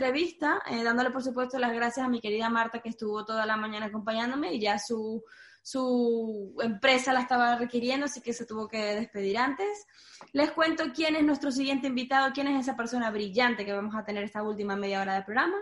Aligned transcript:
entrevista, 0.00 0.62
eh, 0.70 0.82
dándole 0.82 1.10
por 1.10 1.22
supuesto 1.22 1.58
las 1.58 1.74
gracias 1.74 2.06
a 2.06 2.08
mi 2.08 2.20
querida 2.20 2.48
Marta 2.48 2.80
que 2.80 2.88
estuvo 2.88 3.24
toda 3.26 3.44
la 3.44 3.56
mañana 3.58 3.86
acompañándome 3.86 4.54
y 4.54 4.58
ya 4.58 4.78
su, 4.78 5.22
su 5.62 6.56
empresa 6.62 7.12
la 7.12 7.20
estaba 7.20 7.56
requiriendo, 7.56 8.06
así 8.06 8.22
que 8.22 8.32
se 8.32 8.46
tuvo 8.46 8.66
que 8.66 8.78
despedir 8.94 9.36
antes. 9.36 9.86
Les 10.32 10.52
cuento 10.52 10.84
quién 10.94 11.16
es 11.16 11.22
nuestro 11.22 11.50
siguiente 11.52 11.88
invitado, 11.88 12.32
quién 12.32 12.48
es 12.48 12.62
esa 12.62 12.76
persona 12.76 13.10
brillante 13.10 13.66
que 13.66 13.74
vamos 13.74 13.94
a 13.94 14.02
tener 14.02 14.24
esta 14.24 14.42
última 14.42 14.74
media 14.74 15.02
hora 15.02 15.16
de 15.16 15.22
programa. 15.22 15.56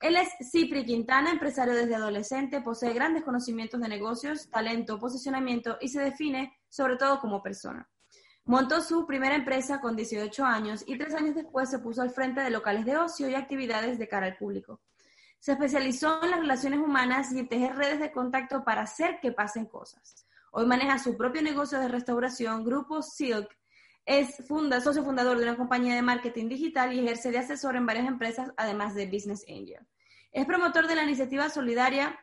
Él 0.00 0.16
es 0.16 0.28
Cipri 0.50 0.86
Quintana, 0.86 1.30
empresario 1.30 1.74
desde 1.74 1.96
adolescente, 1.96 2.62
posee 2.62 2.94
grandes 2.94 3.24
conocimientos 3.24 3.78
de 3.80 3.88
negocios, 3.88 4.48
talento, 4.48 4.98
posicionamiento 4.98 5.76
y 5.82 5.88
se 5.88 6.00
define 6.00 6.56
sobre 6.70 6.96
todo 6.96 7.20
como 7.20 7.42
persona. 7.42 7.86
Montó 8.46 8.80
su 8.80 9.06
primera 9.06 9.34
empresa 9.34 9.80
con 9.80 9.96
18 9.96 10.44
años 10.44 10.84
y 10.86 10.96
tres 10.96 11.12
años 11.14 11.34
después 11.34 11.68
se 11.68 11.80
puso 11.80 12.00
al 12.00 12.10
frente 12.10 12.40
de 12.40 12.50
locales 12.50 12.84
de 12.84 12.96
ocio 12.96 13.28
y 13.28 13.34
actividades 13.34 13.98
de 13.98 14.06
cara 14.06 14.26
al 14.26 14.36
público. 14.36 14.80
Se 15.40 15.52
especializó 15.52 16.22
en 16.22 16.30
las 16.30 16.38
relaciones 16.38 16.78
humanas 16.78 17.32
y 17.32 17.40
en 17.40 17.48
tejer 17.48 17.74
redes 17.74 17.98
de 17.98 18.12
contacto 18.12 18.62
para 18.62 18.82
hacer 18.82 19.18
que 19.20 19.32
pasen 19.32 19.66
cosas. 19.66 20.24
Hoy 20.52 20.64
maneja 20.64 21.00
su 21.00 21.16
propio 21.16 21.42
negocio 21.42 21.80
de 21.80 21.88
restauración, 21.88 22.64
Grupo 22.64 23.02
Silk. 23.02 23.48
Es 24.04 24.36
socio 24.36 25.02
fundador 25.02 25.38
de 25.38 25.42
una 25.42 25.56
compañía 25.56 25.96
de 25.96 26.02
marketing 26.02 26.48
digital 26.48 26.92
y 26.92 27.00
ejerce 27.00 27.32
de 27.32 27.38
asesor 27.38 27.74
en 27.74 27.84
varias 27.84 28.06
empresas, 28.06 28.52
además 28.56 28.94
de 28.94 29.06
Business 29.06 29.44
Angel. 29.48 29.84
Es 30.30 30.46
promotor 30.46 30.86
de 30.86 30.94
la 30.94 31.02
iniciativa 31.02 31.50
solidaria 31.50 32.16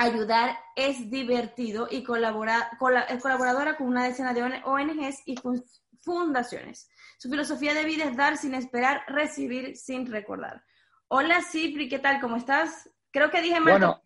Ayudar 0.00 0.56
es 0.76 1.10
divertido 1.10 1.88
y 1.90 2.04
colabora, 2.04 2.70
cola- 2.78 3.00
es 3.02 3.20
colaboradora 3.20 3.76
con 3.76 3.88
una 3.88 4.04
decena 4.04 4.32
de 4.32 4.42
ONGs 4.64 5.22
y 5.26 5.34
fun- 5.36 5.64
fundaciones. 6.02 6.88
Su 7.18 7.28
filosofía 7.28 7.74
de 7.74 7.84
vida 7.84 8.04
es 8.04 8.16
dar 8.16 8.36
sin 8.36 8.54
esperar, 8.54 9.02
recibir 9.08 9.76
sin 9.76 10.06
recordar. 10.06 10.62
Hola 11.08 11.42
Cipri, 11.42 11.88
¿qué 11.88 11.98
tal? 11.98 12.20
¿Cómo 12.20 12.36
estás? 12.36 12.88
Creo 13.10 13.28
que 13.28 13.42
dije 13.42 13.58
mal. 13.58 13.72
Bueno, 13.72 14.02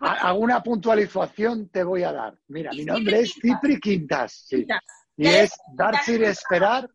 alguna 0.00 0.62
puntualización 0.62 1.68
te 1.68 1.84
voy 1.84 2.04
a 2.04 2.12
dar. 2.12 2.38
Mira, 2.48 2.70
mi 2.72 2.86
nombre 2.86 3.20
es 3.20 3.34
Cipri 3.34 3.78
Quintas. 3.78 4.46
sí. 4.48 4.56
Quintas. 4.56 4.80
Y 5.18 5.26
es 5.26 5.52
dar 5.74 6.02
sin 6.04 6.22
es- 6.22 6.38
esperar, 6.38 6.88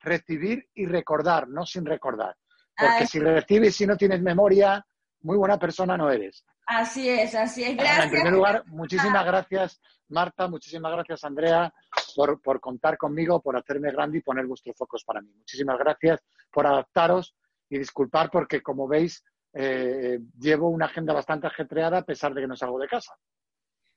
recibir 0.00 0.68
y 0.74 0.86
recordar, 0.86 1.46
no 1.48 1.64
sin 1.64 1.86
recordar. 1.86 2.36
Ah, 2.76 2.84
Porque 2.88 3.06
si 3.06 3.20
recibes 3.20 3.80
y 3.80 3.86
no 3.86 3.96
tienes 3.96 4.20
memoria, 4.22 4.84
muy 5.20 5.36
buena 5.36 5.56
persona 5.56 5.96
no 5.96 6.10
eres. 6.10 6.44
Así 6.66 7.08
es, 7.08 7.34
así 7.34 7.64
es. 7.64 7.70
En 7.70 7.76
Gracias. 7.76 8.10
primer 8.10 8.32
lugar, 8.32 8.64
muchísimas 8.66 9.24
gracias, 9.24 9.80
Marta, 10.08 10.48
muchísimas 10.48 10.92
gracias, 10.92 11.24
Andrea, 11.24 11.72
por, 12.14 12.40
por 12.40 12.60
contar 12.60 12.96
conmigo, 12.96 13.42
por 13.42 13.56
hacerme 13.56 13.90
grande 13.90 14.18
y 14.18 14.22
poner 14.22 14.46
vuestros 14.46 14.76
focos 14.76 15.04
para 15.04 15.20
mí. 15.20 15.30
Muchísimas 15.36 15.78
gracias 15.78 16.20
por 16.50 16.66
adaptaros 16.66 17.34
y 17.68 17.78
disculpar 17.78 18.30
porque, 18.30 18.62
como 18.62 18.86
veis, 18.86 19.24
eh, 19.54 20.18
llevo 20.38 20.68
una 20.68 20.86
agenda 20.86 21.12
bastante 21.12 21.46
ajetreada 21.46 21.98
a 21.98 22.04
pesar 22.04 22.32
de 22.32 22.42
que 22.42 22.46
no 22.46 22.56
salgo 22.56 22.78
de 22.78 22.88
casa. 22.88 23.12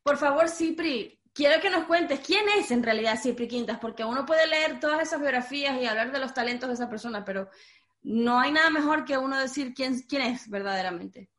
Por 0.03 0.17
favor, 0.17 0.49
Cipri, 0.49 1.19
quiero 1.33 1.61
que 1.61 1.69
nos 1.69 1.85
cuentes 1.85 2.19
quién 2.19 2.47
es 2.57 2.71
en 2.71 2.83
realidad 2.83 3.19
Cipri 3.21 3.47
Quintas, 3.47 3.79
porque 3.79 4.03
uno 4.03 4.25
puede 4.25 4.47
leer 4.47 4.79
todas 4.79 5.01
esas 5.01 5.19
biografías 5.19 5.79
y 5.81 5.85
hablar 5.85 6.11
de 6.11 6.19
los 6.19 6.33
talentos 6.33 6.69
de 6.69 6.75
esa 6.75 6.89
persona, 6.89 7.23
pero 7.23 7.49
no 8.03 8.39
hay 8.39 8.51
nada 8.51 8.69
mejor 8.69 9.03
que 9.03 9.17
uno 9.17 9.39
decir 9.39 9.73
quién, 9.73 9.99
quién 10.07 10.21
es 10.21 10.49
verdaderamente. 10.49 11.29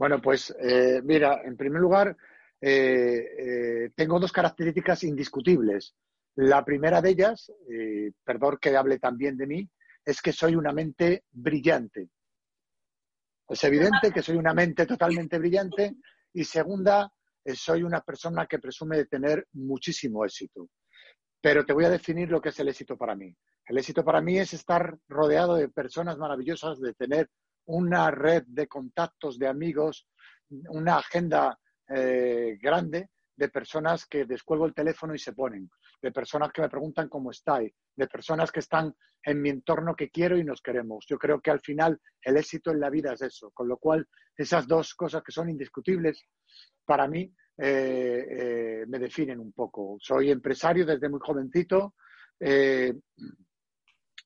Bueno, 0.00 0.18
pues 0.18 0.56
eh, 0.58 1.02
mira, 1.04 1.42
en 1.44 1.58
primer 1.58 1.78
lugar, 1.78 2.16
eh, 2.58 3.34
eh, 3.38 3.90
tengo 3.94 4.18
dos 4.18 4.32
características 4.32 5.04
indiscutibles. 5.04 5.94
La 6.36 6.64
primera 6.64 7.02
de 7.02 7.10
ellas, 7.10 7.52
eh, 7.70 8.10
perdón 8.24 8.56
que 8.58 8.74
hable 8.74 8.98
también 8.98 9.36
de 9.36 9.46
mí, 9.46 9.70
es 10.02 10.22
que 10.22 10.32
soy 10.32 10.56
una 10.56 10.72
mente 10.72 11.24
brillante. 11.30 12.08
Es 13.46 13.62
evidente 13.64 14.10
que 14.10 14.22
soy 14.22 14.38
una 14.38 14.54
mente 14.54 14.86
totalmente 14.86 15.38
brillante. 15.38 15.96
Y 16.32 16.44
segunda, 16.44 17.12
soy 17.54 17.82
una 17.82 18.00
persona 18.00 18.46
que 18.46 18.58
presume 18.58 18.96
de 18.96 19.04
tener 19.04 19.48
muchísimo 19.52 20.24
éxito. 20.24 20.70
Pero 21.42 21.66
te 21.66 21.74
voy 21.74 21.84
a 21.84 21.90
definir 21.90 22.30
lo 22.30 22.40
que 22.40 22.48
es 22.48 22.58
el 22.58 22.68
éxito 22.68 22.96
para 22.96 23.14
mí. 23.14 23.36
El 23.66 23.76
éxito 23.76 24.02
para 24.02 24.22
mí 24.22 24.38
es 24.38 24.54
estar 24.54 24.96
rodeado 25.10 25.56
de 25.56 25.68
personas 25.68 26.16
maravillosas, 26.16 26.80
de 26.80 26.94
tener 26.94 27.28
una 27.70 28.10
red 28.10 28.44
de 28.46 28.66
contactos, 28.66 29.38
de 29.38 29.46
amigos, 29.46 30.08
una 30.70 30.96
agenda 30.96 31.58
eh, 31.88 32.58
grande 32.60 33.10
de 33.36 33.48
personas 33.48 34.06
que 34.06 34.24
descuelgo 34.24 34.66
el 34.66 34.74
teléfono 34.74 35.14
y 35.14 35.18
se 35.18 35.32
ponen, 35.32 35.70
de 36.02 36.10
personas 36.10 36.50
que 36.52 36.62
me 36.62 36.68
preguntan 36.68 37.08
cómo 37.08 37.30
estáis, 37.30 37.72
de 37.94 38.06
personas 38.08 38.50
que 38.50 38.60
están 38.60 38.92
en 39.22 39.40
mi 39.40 39.50
entorno 39.50 39.94
que 39.94 40.10
quiero 40.10 40.36
y 40.36 40.44
nos 40.44 40.60
queremos. 40.60 41.06
Yo 41.08 41.16
creo 41.16 41.40
que 41.40 41.50
al 41.50 41.60
final 41.60 42.00
el 42.22 42.36
éxito 42.36 42.72
en 42.72 42.80
la 42.80 42.90
vida 42.90 43.12
es 43.12 43.22
eso, 43.22 43.50
con 43.52 43.68
lo 43.68 43.78
cual 43.78 44.06
esas 44.36 44.66
dos 44.66 44.94
cosas 44.94 45.22
que 45.22 45.32
son 45.32 45.48
indiscutibles 45.48 46.24
para 46.84 47.06
mí 47.06 47.32
eh, 47.56 48.26
eh, 48.30 48.84
me 48.88 48.98
definen 48.98 49.38
un 49.38 49.52
poco. 49.52 49.96
Soy 50.00 50.30
empresario 50.30 50.84
desde 50.84 51.08
muy 51.08 51.20
jovencito. 51.22 51.94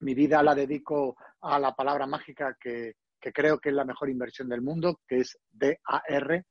mi 0.01 0.15
vida 0.15 0.43
la 0.43 0.55
dedico 0.55 1.17
a 1.43 1.59
la 1.59 1.75
palabra 1.75 2.07
mágica 2.07 2.57
que, 2.59 2.95
que 3.25 3.33
creo 3.33 3.59
que 3.59 3.71
es 3.71 3.75
la 3.75 3.87
mejor 3.87 4.11
inversión 4.11 4.51
del 4.51 4.61
mundo, 4.61 5.01
que 5.09 5.21
es 5.21 5.39
DAR, 5.51 6.45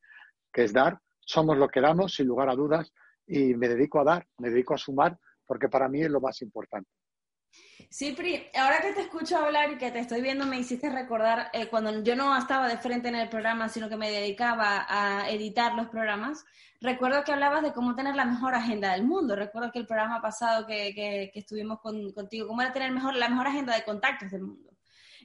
que 0.52 0.64
es 0.64 0.74
dar. 0.74 0.98
Somos 1.20 1.56
lo 1.56 1.68
que 1.70 1.82
damos, 1.82 2.16
sin 2.16 2.26
lugar 2.26 2.50
a 2.50 2.56
dudas, 2.56 2.92
y 3.28 3.54
me 3.54 3.70
dedico 3.70 4.00
a 4.00 4.04
dar, 4.04 4.28
me 4.40 4.50
dedico 4.50 4.74
a 4.74 4.80
sumar, 4.80 5.16
porque 5.46 5.70
para 5.70 5.88
mí 5.88 6.02
es 6.02 6.10
lo 6.10 6.20
más 6.20 6.42
importante. 6.42 6.90
Cipri, 7.92 8.48
ahora 8.56 8.82
que 8.82 8.94
te 8.94 9.02
escucho 9.02 9.38
hablar 9.38 9.72
y 9.72 9.78
que 9.78 9.92
te 9.92 10.00
estoy 10.00 10.22
viendo, 10.24 10.48
me 10.48 10.58
hiciste 10.58 10.90
recordar 10.90 11.52
eh, 11.54 11.68
cuando 11.68 12.02
yo 12.02 12.16
no 12.16 12.36
estaba 12.36 12.68
de 12.68 12.78
frente 12.78 13.10
en 13.10 13.16
el 13.18 13.30
programa, 13.30 13.70
sino 13.70 13.88
que 13.88 13.96
me 13.96 14.10
dedicaba 14.10 14.88
a 14.90 15.30
editar 15.30 15.76
los 15.76 15.90
programas. 15.90 16.44
Recuerdo 16.82 17.24
que 17.24 17.34
hablabas 17.34 17.62
de 17.62 17.72
cómo 17.72 17.94
tener 17.96 18.16
la 18.16 18.26
mejor 18.26 18.56
agenda 18.56 18.94
del 18.94 19.04
mundo. 19.04 19.36
Recuerdo 19.36 19.72
que 19.72 19.78
el 19.78 19.86
programa 19.86 20.24
pasado 20.24 20.66
que, 20.66 21.32
estuvimos 21.36 21.80
con- 21.82 22.12
contigo, 22.14 22.48
cómo 22.48 22.64
era 22.64 22.74
tener 22.74 22.92
mejor, 22.92 23.14
la 23.14 23.30
mejor 23.30 23.46
agenda 23.46 23.76
de 23.76 23.84
contactos 23.84 24.32
del 24.32 24.42
mundo. 24.42 24.72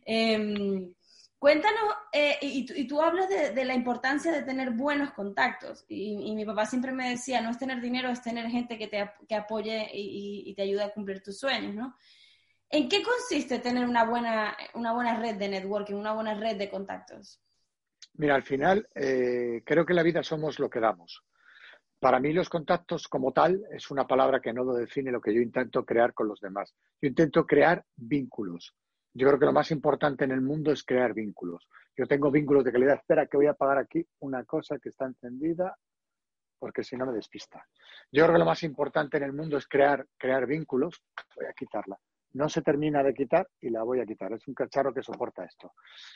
Em, 0.04 0.92
cuéntanos, 1.38 1.94
eh, 2.12 2.36
y, 2.40 2.86
tú- 2.86 3.00
hablas 3.00 3.28
de, 3.28 3.64
la 3.64 3.74
importancia 3.74 4.32
de 4.32 4.42
tener 4.42 4.70
buenos 4.70 5.12
contactos. 5.12 5.84
Y, 5.88 6.34
mi 6.34 6.44
papá 6.44 6.66
siempre 6.66 6.92
me 6.92 7.10
decía, 7.10 7.40
no 7.40 7.50
es 7.50 7.58
tener 7.58 7.80
dinero, 7.80 8.10
es 8.10 8.22
tener 8.22 8.48
gente 8.48 8.78
que 8.78 8.88
te 8.88 9.10
que 9.28 9.34
apoye 9.34 9.88
y, 9.92 10.54
te 10.54 10.62
ayude 10.62 10.84
a 10.84 10.92
cumplir 10.92 11.22
tus 11.22 11.38
sueños, 11.38 11.74
¿no? 11.74 11.96
¿En 12.70 12.88
qué 12.88 13.02
consiste 13.02 13.60
tener 13.60 13.86
una 13.86 14.04
buena, 14.04 14.54
una 14.74 14.92
buena 14.92 15.18
red 15.18 15.36
de 15.36 15.48
networking, 15.48 15.94
una 15.94 16.12
buena 16.12 16.34
red 16.34 16.56
de 16.56 16.68
contactos? 16.68 17.40
Mira, 18.14 18.34
al 18.34 18.42
final 18.42 18.86
eh, 18.94 19.62
creo 19.64 19.86
que 19.86 19.94
la 19.94 20.02
vida 20.02 20.22
somos 20.22 20.58
lo 20.58 20.68
que 20.68 20.80
damos. 20.80 21.22
Para 22.00 22.20
mí 22.20 22.32
los 22.32 22.48
contactos 22.48 23.08
como 23.08 23.32
tal 23.32 23.64
es 23.72 23.90
una 23.90 24.06
palabra 24.06 24.40
que 24.40 24.52
no 24.52 24.64
lo 24.64 24.74
define 24.74 25.10
lo 25.10 25.20
que 25.20 25.34
yo 25.34 25.40
intento 25.40 25.84
crear 25.84 26.14
con 26.14 26.28
los 26.28 26.40
demás. 26.40 26.74
Yo 27.00 27.08
intento 27.08 27.46
crear 27.46 27.84
vínculos. 27.96 28.74
Yo 29.14 29.26
creo 29.26 29.38
que 29.38 29.46
lo 29.46 29.52
más 29.52 29.70
importante 29.70 30.24
en 30.24 30.32
el 30.32 30.40
mundo 30.40 30.72
es 30.72 30.84
crear 30.84 31.14
vínculos. 31.14 31.68
Yo 31.96 32.06
tengo 32.06 32.30
vínculos 32.30 32.64
de 32.64 32.72
calidad. 32.72 32.94
Espera 32.96 33.26
que 33.26 33.36
voy 33.36 33.46
a 33.46 33.52
apagar 33.52 33.78
aquí 33.78 34.06
una 34.20 34.44
cosa 34.44 34.78
que 34.78 34.90
está 34.90 35.06
encendida 35.06 35.76
porque 36.58 36.82
si 36.82 36.96
no 36.96 37.06
me 37.06 37.12
despista. 37.12 37.64
Yo 38.10 38.24
creo 38.24 38.34
que 38.34 38.40
lo 38.40 38.44
más 38.44 38.62
importante 38.62 39.16
en 39.16 39.22
el 39.22 39.32
mundo 39.32 39.56
es 39.56 39.66
crear, 39.66 40.06
crear 40.16 40.46
vínculos. 40.46 41.02
Voy 41.36 41.46
a 41.46 41.52
quitarla. 41.52 41.98
No 42.34 42.48
se 42.48 42.62
termina 42.62 43.02
de 43.02 43.14
quitar 43.14 43.48
y 43.60 43.70
la 43.70 43.82
voy 43.82 44.00
a 44.00 44.06
quitar. 44.06 44.32
Es 44.32 44.46
un 44.48 44.54
cacharro 44.54 44.92
que 44.92 45.02
soporta 45.02 45.44
esto. 45.44 45.72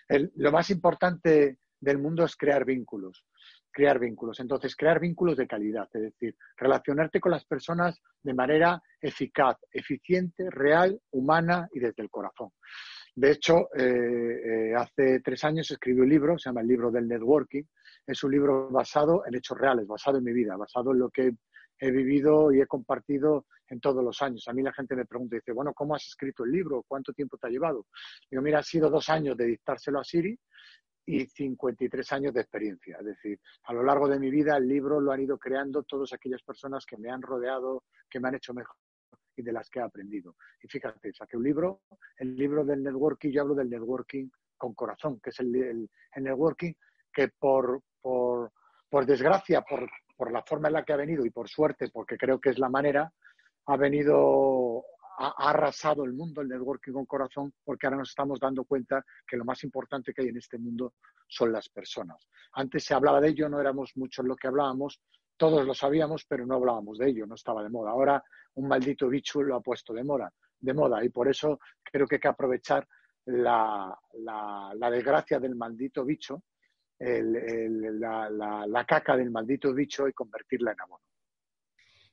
El- 0.09 0.33
lo 0.37 0.53
más 0.53 0.71
importante 0.71 1.59
del 1.81 1.99
mundo 1.99 2.25
es 2.25 2.37
crear 2.37 2.65
vínculos. 2.65 3.25
Crear 3.71 3.99
vínculos. 3.99 4.39
Entonces, 4.41 4.77
crear 4.77 5.01
vínculos 5.01 5.37
de 5.37 5.47
calidad, 5.47 5.89
es 5.95 6.03
decir, 6.03 6.37
relacionarte 6.57 7.21
con 7.21 7.33
las 7.33 7.45
personas 7.47 8.01
de 8.23 8.35
manera 8.35 8.81
eficaz, 9.01 9.57
eficiente, 9.73 10.51
real, 10.51 11.01
humana 11.11 11.69
y 11.73 11.81
desde 11.81 12.03
el 12.03 12.11
corazón. 12.11 12.51
De 13.15 13.31
hecho, 13.31 13.69
eh, 13.75 14.71
eh, 14.71 14.75
hace 14.75 15.21
tres 15.21 15.45
años 15.45 15.71
escribí 15.71 16.01
un 16.01 16.09
libro, 16.09 16.39
se 16.39 16.49
llama 16.49 16.61
el 16.63 16.69
libro 16.69 16.91
del 16.91 17.09
networking. 17.09 17.63
Es 18.07 18.23
un 18.25 18.31
libro 18.33 18.71
basado 18.71 19.25
en 19.27 19.35
hechos 19.35 19.59
reales, 19.59 19.87
basado 19.87 20.19
en 20.19 20.25
mi 20.25 20.33
vida, 20.33 20.57
basado 20.57 20.93
en 20.93 20.99
lo 20.99 21.11
que 21.11 21.33
he 21.83 21.91
vivido 21.91 22.53
y 22.53 22.61
he 22.61 22.67
compartido 22.67 23.47
en 23.67 23.81
todos 23.81 24.05
los 24.05 24.23
años. 24.23 24.47
A 24.47 24.53
mí 24.53 24.63
la 24.63 24.73
gente 24.73 24.95
me 24.95 25.05
pregunta 25.05 25.35
dice, 25.35 25.51
bueno, 25.51 25.75
¿cómo 25.75 25.97
has 25.97 26.07
escrito 26.07 26.45
el 26.45 26.53
libro? 26.53 26.85
¿Cuánto 26.87 27.13
tiempo 27.13 27.37
te 27.37 27.49
ha 27.49 27.51
llevado? 27.51 27.87
Digo, 28.31 28.41
mira, 28.41 28.61
ha 28.61 28.63
sido 28.63 28.89
dos 28.89 29.09
años 29.09 29.37
de 29.37 29.47
dictárselo 29.47 29.99
a 29.99 30.05
Siri 30.05 30.39
y 31.05 31.27
53 31.27 32.13
años 32.13 32.35
de 32.35 32.43
experiencia. 32.43 32.99
Es 33.01 33.07
decir, 33.07 33.41
a 33.65 33.73
lo 33.73 33.83
largo 33.83 34.07
de 34.07 34.21
mi 34.21 34.31
vida 34.31 34.57
el 34.57 34.69
libro 34.69 35.01
lo 35.01 35.11
han 35.11 35.23
ido 35.23 35.37
creando 35.39 35.83
todas 35.83 36.13
aquellas 36.13 36.41
personas 36.43 36.87
que 36.87 36.97
me 36.97 37.11
han 37.11 37.21
rodeado, 37.21 37.83
que 38.09 38.21
me 38.21 38.29
han 38.29 38.37
hecho 38.37 38.55
mejor 38.55 38.77
y 39.35 39.43
de 39.43 39.53
las 39.53 39.69
que 39.69 39.81
he 39.81 39.83
aprendido. 39.83 40.37
Y 40.63 40.69
fíjate, 40.69 41.13
saqué 41.13 41.37
un 41.37 41.43
libro, 41.43 41.81
el 42.17 42.37
libro 42.37 42.65
del 42.65 42.85
networking, 42.85 43.31
yo 43.31 43.43
hablo 43.43 43.57
del 43.57 43.71
networking 43.71 44.29
con 44.57 44.73
corazón, 44.75 45.19
que 45.19 45.31
es 45.31 45.41
el, 45.41 45.53
el, 45.57 45.91
el 46.15 46.23
networking 46.23 46.75
que 47.13 47.27
por, 47.27 47.83
por, 48.01 48.53
por 48.89 49.05
desgracia, 49.05 49.63
por, 49.63 49.91
por 50.17 50.33
la 50.33 50.43
forma 50.43 50.69
en 50.69 50.75
la 50.75 50.85
que 50.85 50.93
ha 50.93 50.97
venido 50.97 51.25
y 51.25 51.31
por 51.31 51.49
suerte, 51.49 51.89
porque 51.91 52.17
creo 52.17 52.41
que 52.41 52.51
es 52.51 52.59
la 52.59 52.69
manera, 52.69 53.13
ha 53.67 53.77
venido, 53.77 54.85
ha, 55.19 55.51
arrasado 55.51 56.05
el 56.05 56.13
mundo 56.13 56.41
el 56.41 56.49
networking 56.49 56.93
con 56.93 57.07
corazón, 57.07 57.55
porque 57.65 57.87
ahora 57.87 57.99
nos 57.99 58.11
estamos 58.11 58.41
dando 58.41 58.65
cuenta 58.65 59.05
que 59.27 59.37
lo 59.37 59.45
más 59.45 59.63
importante 59.65 60.13
que 60.13 60.23
hay 60.23 60.29
en 60.29 60.37
este 60.37 60.59
mundo 60.59 60.95
son 61.27 61.53
las 61.53 61.69
personas. 61.69 62.27
Antes 62.53 62.85
se 62.85 62.95
hablaba 62.95 63.21
de 63.21 63.29
ello, 63.29 63.49
no 63.49 63.61
éramos 63.61 63.93
muchos 63.97 64.25
los 64.25 64.37
que 64.37 64.49
hablábamos, 64.49 65.01
todos 65.37 65.67
lo 65.67 65.75
sabíamos, 65.75 66.25
pero 66.27 66.47
no 66.47 66.55
hablábamos 66.55 66.99
de 66.99 67.09
ello, 67.09 67.27
no 67.27 67.35
estaba 67.35 67.63
de 67.63 67.71
moda. 67.71 67.91
Ahora 67.91 68.23
un 68.55 68.69
maldito 68.69 69.09
bicho 69.09 69.43
lo 69.43 69.57
ha 69.57 69.61
puesto 69.61 69.93
de 69.93 70.05
moda, 70.05 70.33
de 70.61 70.75
moda 70.75 71.05
y 71.05 71.09
por 71.09 71.29
eso 71.29 71.59
creo 71.83 72.07
que 72.07 72.17
hay 72.17 72.21
que 72.21 72.29
aprovechar 72.29 72.87
la, 73.25 73.97
la 74.25 74.91
desgracia 74.91 75.39
del 75.39 75.55
maldito 75.55 76.05
bicho, 76.05 76.43
el, 77.03 78.01
la, 78.01 78.31
la, 78.31 78.85
caca 78.87 79.17
del 79.17 79.31
maldito 79.31 79.73
bicho 79.75 80.07
y 80.09 80.13
convertirla 80.13 80.73
en 80.73 80.81
abono. 80.81 81.05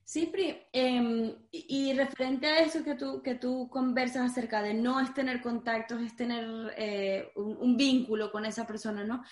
Sí, 0.04 0.26
Pri, 0.26 0.60
eh, 0.72 1.36
y, 1.52 1.92
referente 1.94 2.48
a 2.48 2.60
eso 2.60 2.82
que 2.82 2.96
tú, 2.96 3.22
que 3.22 3.36
tú 3.36 3.68
conversas 3.70 4.32
acerca 4.32 4.60
de 4.60 4.74
no 4.74 4.98
es 4.98 5.14
tener 5.14 5.40
contactos, 5.40 6.02
es 6.02 6.16
tener 6.16 6.74
eh, 6.76 7.30
un, 7.36 7.56
un, 7.60 7.76
vínculo 7.76 8.32
con 8.32 8.44
esa 8.44 8.66
persona, 8.66 9.04
¿no? 9.04 9.22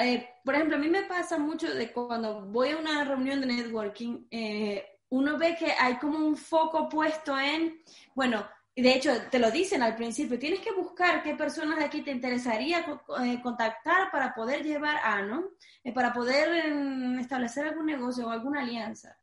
Eh, 0.00 0.28
por 0.44 0.54
ejemplo, 0.54 0.76
a 0.76 0.80
mí 0.80 0.88
me 0.88 1.02
pasa 1.02 1.38
mucho 1.38 1.72
de 1.72 1.92
cuando 1.92 2.42
voy 2.46 2.70
a 2.70 2.76
una 2.76 3.04
reunión 3.04 3.40
de 3.40 3.46
networking, 3.46 4.26
eh, 4.30 4.84
uno 5.08 5.36
ve 5.36 5.56
que 5.58 5.72
hay 5.72 5.96
como 5.96 6.18
un 6.18 6.36
foco 6.36 6.88
puesto 6.88 7.36
en, 7.38 7.82
bueno, 8.14 8.46
de 8.82 8.92
hecho 8.92 9.10
te 9.30 9.38
lo 9.38 9.50
dicen 9.50 9.82
al 9.82 9.94
principio, 9.94 10.38
tienes 10.38 10.60
que 10.60 10.72
buscar 10.72 11.22
qué 11.22 11.34
personas 11.34 11.78
de 11.78 11.84
aquí 11.84 12.02
te 12.02 12.10
interesaría 12.10 12.84
eh, 13.22 13.40
contactar 13.40 14.10
para 14.10 14.34
poder 14.34 14.64
llevar 14.64 14.96
a, 14.96 15.22
¿no? 15.22 15.44
Eh, 15.84 15.92
para 15.92 16.12
poder 16.12 16.48
eh, 16.48 17.20
establecer 17.20 17.68
algún 17.68 17.86
negocio 17.86 18.26
o 18.26 18.30
alguna 18.30 18.62
alianza. 18.62 19.16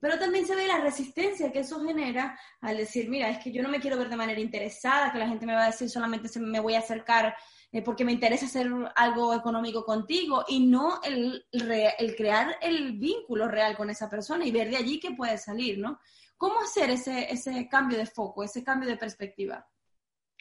Pero 0.00 0.18
también 0.18 0.46
se 0.46 0.54
ve 0.54 0.66
la 0.66 0.78
resistencia 0.80 1.50
que 1.50 1.60
eso 1.60 1.82
genera 1.84 2.38
al 2.60 2.76
decir, 2.76 3.08
mira, 3.08 3.30
es 3.30 3.38
que 3.38 3.50
yo 3.50 3.62
no 3.62 3.68
me 3.68 3.80
quiero 3.80 3.98
ver 3.98 4.08
de 4.08 4.16
manera 4.16 4.40
interesada, 4.40 5.10
que 5.10 5.18
la 5.18 5.26
gente 5.26 5.46
me 5.46 5.54
va 5.54 5.64
a 5.64 5.70
decir 5.70 5.90
solamente 5.90 6.28
se 6.28 6.38
me 6.38 6.60
voy 6.60 6.74
a 6.74 6.80
acercar 6.80 7.34
eh, 7.70 7.82
porque 7.82 8.04
me 8.04 8.12
interesa 8.12 8.46
hacer 8.46 8.66
algo 8.96 9.34
económico 9.34 9.84
contigo 9.84 10.44
y 10.48 10.66
no 10.66 11.00
el, 11.04 11.44
el, 11.52 12.16
crear 12.16 12.56
el 12.62 12.98
vínculo 12.98 13.46
real 13.46 13.76
con 13.76 13.90
esa 13.90 14.08
persona 14.08 14.46
y 14.46 14.52
ver 14.52 14.70
de 14.70 14.76
allí 14.76 14.98
qué 14.98 15.10
puede 15.10 15.36
salir, 15.36 15.78
¿no? 15.78 15.98
¿Cómo 16.36 16.60
hacer 16.60 16.90
ese, 16.90 17.30
ese 17.30 17.68
cambio 17.68 17.98
de 17.98 18.06
foco, 18.06 18.42
ese 18.42 18.64
cambio 18.64 18.88
de 18.88 18.96
perspectiva? 18.96 19.66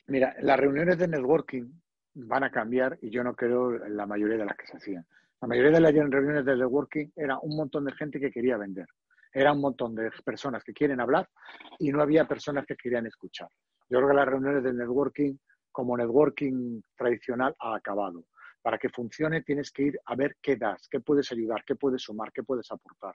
Mira, 0.08 0.36
las 0.40 0.58
reuniones 0.58 0.98
de 0.98 1.08
networking 1.08 1.70
van 2.14 2.44
a 2.46 2.52
cambiar 2.52 2.98
y 3.02 3.10
yo 3.10 3.24
no 3.24 3.36
creo 3.36 3.72
la 3.72 4.06
mayoría 4.06 4.38
de 4.38 4.46
las 4.46 4.56
que 4.56 4.68
se 4.68 4.78
hacían. 4.78 5.06
La 5.42 5.48
mayoría 5.48 5.72
de 5.72 5.82
las 5.82 5.94
reuniones 5.94 6.46
de 6.46 6.56
networking 6.56 7.10
era 7.16 7.38
un 7.40 7.58
montón 7.58 7.86
de 7.86 7.92
gente 7.94 8.20
que 8.20 8.32
quería 8.32 8.58
vender. 8.58 8.88
Era 9.34 9.52
un 9.52 9.60
montón 9.60 9.94
de 9.94 10.10
personas 10.24 10.64
que 10.64 10.74
quieren 10.74 11.02
hablar 11.02 11.30
y 11.78 11.92
no 11.92 12.02
había 12.02 12.26
personas 12.26 12.66
que 12.66 12.76
querían 12.76 13.06
escuchar. 13.06 13.50
Yo 13.90 14.00
creo 14.00 14.10
que 14.10 14.16
las 14.16 14.28
reuniones 14.28 14.64
de 14.64 14.74
networking 14.74 15.38
como 15.78 15.96
networking 15.96 16.82
tradicional 16.96 17.56
ha 17.60 17.76
acabado. 17.76 18.26
Para 18.64 18.80
que 18.80 18.90
funcione 18.90 19.44
tienes 19.44 19.72
que 19.72 19.84
ir 19.84 20.00
a 20.08 20.16
ver 20.16 20.36
qué 20.42 20.56
das, 20.56 20.88
qué 20.90 21.02
puedes 21.02 21.32
ayudar, 21.32 21.64
qué 21.64 21.76
puedes 21.76 22.02
sumar, 22.02 22.32
qué 22.32 22.42
puedes 22.42 22.72
aportar. 22.72 23.14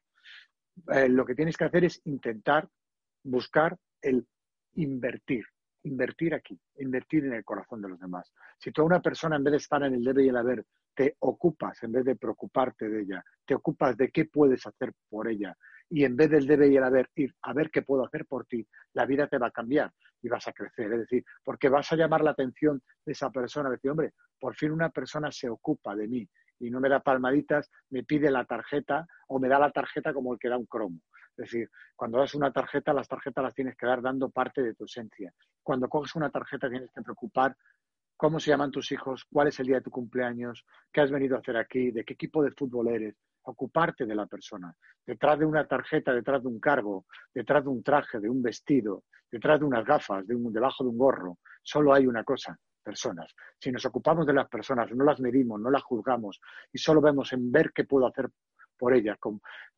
Eh, 0.95 1.09
lo 1.09 1.27
que 1.27 1.35
tienes 1.35 1.57
que 1.57 1.65
hacer 1.65 1.85
es 1.85 2.01
intentar 2.05 2.69
buscar 3.25 3.77
el 4.01 4.25
invertir, 4.75 5.45
invertir 5.83 6.35
aquí, 6.35 6.57
invertir 6.77 7.25
en 7.25 7.33
el 7.33 7.45
corazón 7.45 7.83
de 7.83 7.89
los 7.89 7.99
demás. 7.99 8.33
Si 8.61 8.71
tú 8.71 8.83
a 8.83 8.85
una 8.85 9.03
persona 9.03 9.35
en 9.35 9.43
vez 9.43 9.51
de 9.51 9.59
estar 9.59 9.83
en 9.83 9.95
el 9.95 10.05
debe 10.05 10.25
y 10.25 10.29
el 10.29 10.37
haber, 10.37 10.65
te 10.95 11.17
ocupas, 11.19 11.83
en 11.83 11.91
vez 11.91 12.05
de 12.05 12.15
preocuparte 12.15 12.89
de 12.89 13.03
ella, 13.03 13.25
te 13.45 13.57
ocupas 13.57 13.97
de 13.97 14.13
qué 14.13 14.27
puedes 14.27 14.65
hacer 14.65 14.93
por 15.11 15.27
ella 15.27 15.53
y 15.95 16.05
en 16.07 16.17
vez 16.17 16.31
del 16.31 16.47
debe 16.47 16.69
y 16.69 16.77
el 16.77 16.85
haber, 16.85 17.11
ir 17.17 17.35
a 17.43 17.53
ver 17.53 17.71
qué 17.71 17.83
puedo 17.83 18.07
hacer 18.07 18.25
por 18.25 18.47
ti, 18.47 18.67
la 18.95 19.05
vida 19.05 19.27
te 19.27 19.37
va 19.37 19.49
a 19.49 19.51
cambiar 19.51 19.93
y 20.23 20.29
vas 20.29 20.49
a 20.49 20.53
crecer. 20.55 20.91
Es 20.91 21.01
decir, 21.01 21.23
porque 21.45 21.69
vas 21.69 21.93
a 21.93 21.97
llamar 21.97 22.23
la 22.23 22.31
atención 22.31 22.83
de 23.05 23.13
esa 23.13 23.31
persona, 23.31 23.69
decir, 23.69 23.91
hombre, 23.91 24.15
por 24.41 24.57
fin 24.57 24.73
una 24.73 24.89
persona 24.89 25.31
se 25.31 25.51
ocupa 25.51 25.95
de 25.95 26.09
mí 26.09 26.27
y 26.61 26.71
no 26.71 26.81
me 26.81 26.89
da 26.89 27.01
palmaditas, 27.01 27.71
me 27.91 28.05
pide 28.05 28.31
la 28.31 28.47
tarjeta 28.47 29.07
o 29.29 29.39
me 29.39 29.49
da 29.49 29.59
la 29.59 29.71
tarjeta 29.71 30.15
como 30.15 30.33
el 30.33 30.39
que 30.39 30.49
da 30.49 30.57
un 30.57 30.65
cromo. 30.65 30.99
Es 31.37 31.51
decir, 31.51 31.69
cuando 31.95 32.19
das 32.19 32.35
una 32.35 32.51
tarjeta, 32.51 32.95
las 32.95 33.07
tarjetas 33.09 33.45
las 33.45 33.55
tienes 33.55 33.77
que 33.77 33.85
dar 33.85 34.01
dando 34.01 34.31
parte 34.31 34.63
de 34.63 34.75
tu 34.75 34.87
esencia. 34.87 35.31
Cuando 35.63 35.91
coges 35.91 36.15
una 36.15 36.31
tarjeta 36.31 36.71
tienes 36.71 36.91
que 36.91 37.03
preocupar 37.03 37.55
cómo 38.17 38.41
se 38.41 38.51
llaman 38.51 38.71
tus 38.71 38.91
hijos, 38.93 39.27
cuál 39.31 39.49
es 39.49 39.61
el 39.61 39.67
día 39.67 39.77
de 39.77 39.83
tu 39.83 39.91
cumpleaños, 39.91 40.65
qué 40.91 41.03
has 41.03 41.11
venido 41.11 41.37
a 41.37 41.41
hacer 41.41 41.59
aquí, 41.59 41.91
de 41.91 42.03
qué 42.03 42.15
equipo 42.15 42.43
de 42.43 42.53
fútbol 42.53 42.89
eres, 42.89 43.15
ocuparte 43.45 44.07
de 44.07 44.15
la 44.15 44.27
persona. 44.27 44.75
Detrás 45.07 45.39
de 45.39 45.45
una 45.45 45.67
tarjeta, 45.67 46.13
detrás 46.13 46.43
de 46.43 46.49
un 46.49 46.61
cargo, 46.61 47.07
detrás 47.35 47.65
de 47.65 47.71
un 47.71 47.83
traje, 47.83 48.21
de 48.21 48.29
un 48.29 48.43
vestido, 48.43 49.05
detrás 49.31 49.61
de 49.61 49.67
unas 49.67 49.85
gafas, 49.85 50.27
de 50.27 50.35
un, 50.35 50.53
debajo 50.53 50.85
de 50.85 50.91
un 50.91 50.99
gorro, 50.99 51.39
solo 51.63 51.95
hay 51.95 52.07
una 52.07 52.25
cosa, 52.25 52.59
personas. 52.83 53.35
Si 53.59 53.71
nos 53.71 53.85
ocupamos 53.87 54.27
de 54.27 54.35
las 54.35 54.49
personas, 54.49 54.91
no 54.93 55.05
las 55.05 55.21
medimos, 55.21 55.61
no 55.61 55.71
las 55.71 55.83
juzgamos 55.83 56.41
y 56.73 56.79
solo 56.79 57.01
vemos 57.01 57.33
en 57.33 57.51
ver 57.51 57.73
qué 57.73 57.85
puedo 57.85 58.07
hacer 58.07 58.29
por 58.79 58.95
ellas, 58.95 59.17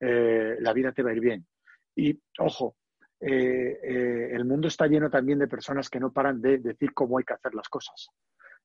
eh, 0.01 0.57
la 0.61 0.73
vida 0.73 0.93
te 0.93 1.03
va 1.03 1.11
a 1.11 1.15
ir 1.15 1.21
bien. 1.21 1.47
Y 1.95 2.19
ojo, 2.39 2.77
eh, 3.21 3.79
eh, 3.83 4.31
el 4.33 4.45
mundo 4.45 4.69
está 4.69 4.87
lleno 4.87 5.11
también 5.11 5.39
de 5.39 5.47
personas 5.47 5.89
que 5.89 6.01
no 6.01 6.13
paran 6.13 6.41
de 6.41 6.59
decir 6.59 6.93
cómo 6.95 7.19
hay 7.19 7.25
que 7.25 7.35
hacer 7.35 7.55
las 7.55 7.69
cosas. 7.69 8.09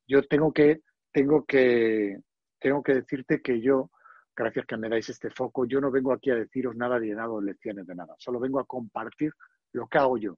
Yo 0.07 0.24
tengo 0.24 0.52
que, 0.52 0.81
tengo 1.12 1.45
que, 1.45 2.18
tengo 2.60 2.81
que 2.81 2.95
decirte 2.95 3.42
que 3.42 3.62
yo 3.62 3.92
gracias 4.40 4.66
que 4.66 4.78
me 4.78 4.88
dais 4.88 5.10
este 5.10 5.30
foco. 5.30 5.66
Yo 5.66 5.82
no 5.82 5.92
vengo 5.92 6.14
aquí 6.14 6.32
a 6.32 6.36
deciros 6.36 6.74
nada 6.74 6.98
ni 6.98 7.12
he 7.12 7.16
dado 7.16 7.42
lecciones 7.42 7.86
de 7.86 7.94
nada, 7.94 8.16
solo 8.18 8.40
vengo 8.40 8.60
a 8.60 8.66
compartir 8.66 9.34
lo 9.74 9.88
que 9.88 9.98
hago 9.98 10.18
yo, 10.18 10.38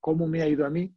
cómo 0.00 0.26
me 0.26 0.40
ha 0.40 0.48
ido 0.48 0.64
a 0.64 0.70
mí 0.70 0.92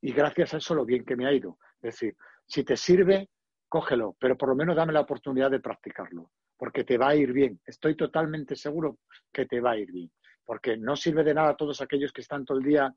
y 0.00 0.12
gracias 0.12 0.54
a 0.54 0.56
eso 0.56 0.74
lo 0.74 0.84
bien 0.84 1.04
que 1.04 1.14
me 1.14 1.24
ha 1.26 1.32
ido. 1.32 1.58
Es 1.76 1.94
decir, 1.94 2.16
si 2.46 2.64
te 2.64 2.76
sirve, 2.76 3.30
cógelo, 3.68 4.16
pero 4.18 4.36
por 4.36 4.48
lo 4.48 4.56
menos 4.56 4.74
dame 4.74 4.92
la 4.92 5.00
oportunidad 5.00 5.52
de 5.52 5.60
practicarlo, 5.60 6.32
porque 6.56 6.82
te 6.82 6.98
va 6.98 7.10
a 7.10 7.14
ir 7.14 7.32
bien. 7.32 7.60
Estoy 7.64 7.96
totalmente 7.96 8.56
seguro 8.56 8.98
que 9.32 9.46
te 9.46 9.60
va 9.60 9.72
a 9.72 9.78
ir 9.78 9.92
bien, 9.92 10.10
porque 10.44 10.76
no 10.76 10.96
sirve 10.96 11.22
de 11.22 11.34
nada 11.34 11.50
a 11.50 11.56
todos 11.56 11.80
aquellos 11.80 12.12
que 12.12 12.22
están 12.22 12.44
todo 12.44 12.58
el 12.58 12.64
día 12.64 12.92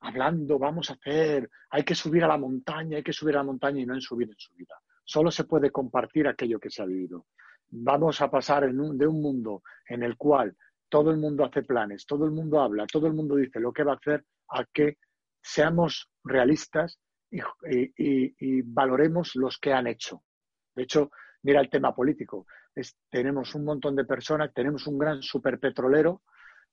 hablando, 0.00 0.58
vamos 0.58 0.90
a 0.90 0.94
hacer, 0.94 1.48
hay 1.70 1.84
que 1.84 1.94
subir 1.94 2.24
a 2.24 2.28
la 2.28 2.36
montaña, 2.36 2.96
hay 2.96 3.04
que 3.04 3.12
subir 3.12 3.36
a 3.36 3.38
la 3.38 3.44
montaña 3.44 3.80
y 3.80 3.86
no 3.86 3.94
en 3.94 4.00
subir 4.00 4.28
en 4.28 4.36
su 4.36 4.52
vida. 4.54 4.74
Solo 5.04 5.30
se 5.30 5.44
puede 5.44 5.70
compartir 5.70 6.26
aquello 6.26 6.58
que 6.58 6.70
se 6.70 6.82
ha 6.82 6.86
vivido 6.86 7.26
vamos 7.74 8.20
a 8.20 8.30
pasar 8.30 8.64
un, 8.68 8.96
de 8.96 9.06
un 9.06 9.20
mundo 9.20 9.62
en 9.88 10.02
el 10.02 10.16
cual 10.16 10.56
todo 10.88 11.10
el 11.10 11.16
mundo 11.16 11.44
hace 11.44 11.62
planes, 11.62 12.06
todo 12.06 12.24
el 12.24 12.30
mundo 12.30 12.60
habla, 12.60 12.86
todo 12.86 13.06
el 13.06 13.14
mundo 13.14 13.36
dice 13.36 13.58
lo 13.58 13.72
que 13.72 13.82
va 13.82 13.92
a 13.92 13.96
hacer, 13.96 14.24
a 14.50 14.64
que 14.72 14.98
seamos 15.42 16.10
realistas 16.22 16.98
y, 17.30 18.62
valoremos 18.62 19.34
los 19.34 19.58
que 19.58 19.72
han 19.72 19.88
hecho. 19.88 20.22
De 20.74 20.84
hecho, 20.84 21.10
mira 21.42 21.60
el 21.60 21.68
tema 21.68 21.94
político. 21.94 22.46
Tenemos 23.10 23.54
un 23.56 23.64
montón 23.64 23.96
de 23.96 24.04
personas, 24.04 24.52
tenemos 24.54 24.86
un 24.86 24.98
gran 24.98 25.20
superpetrolero 25.20 26.22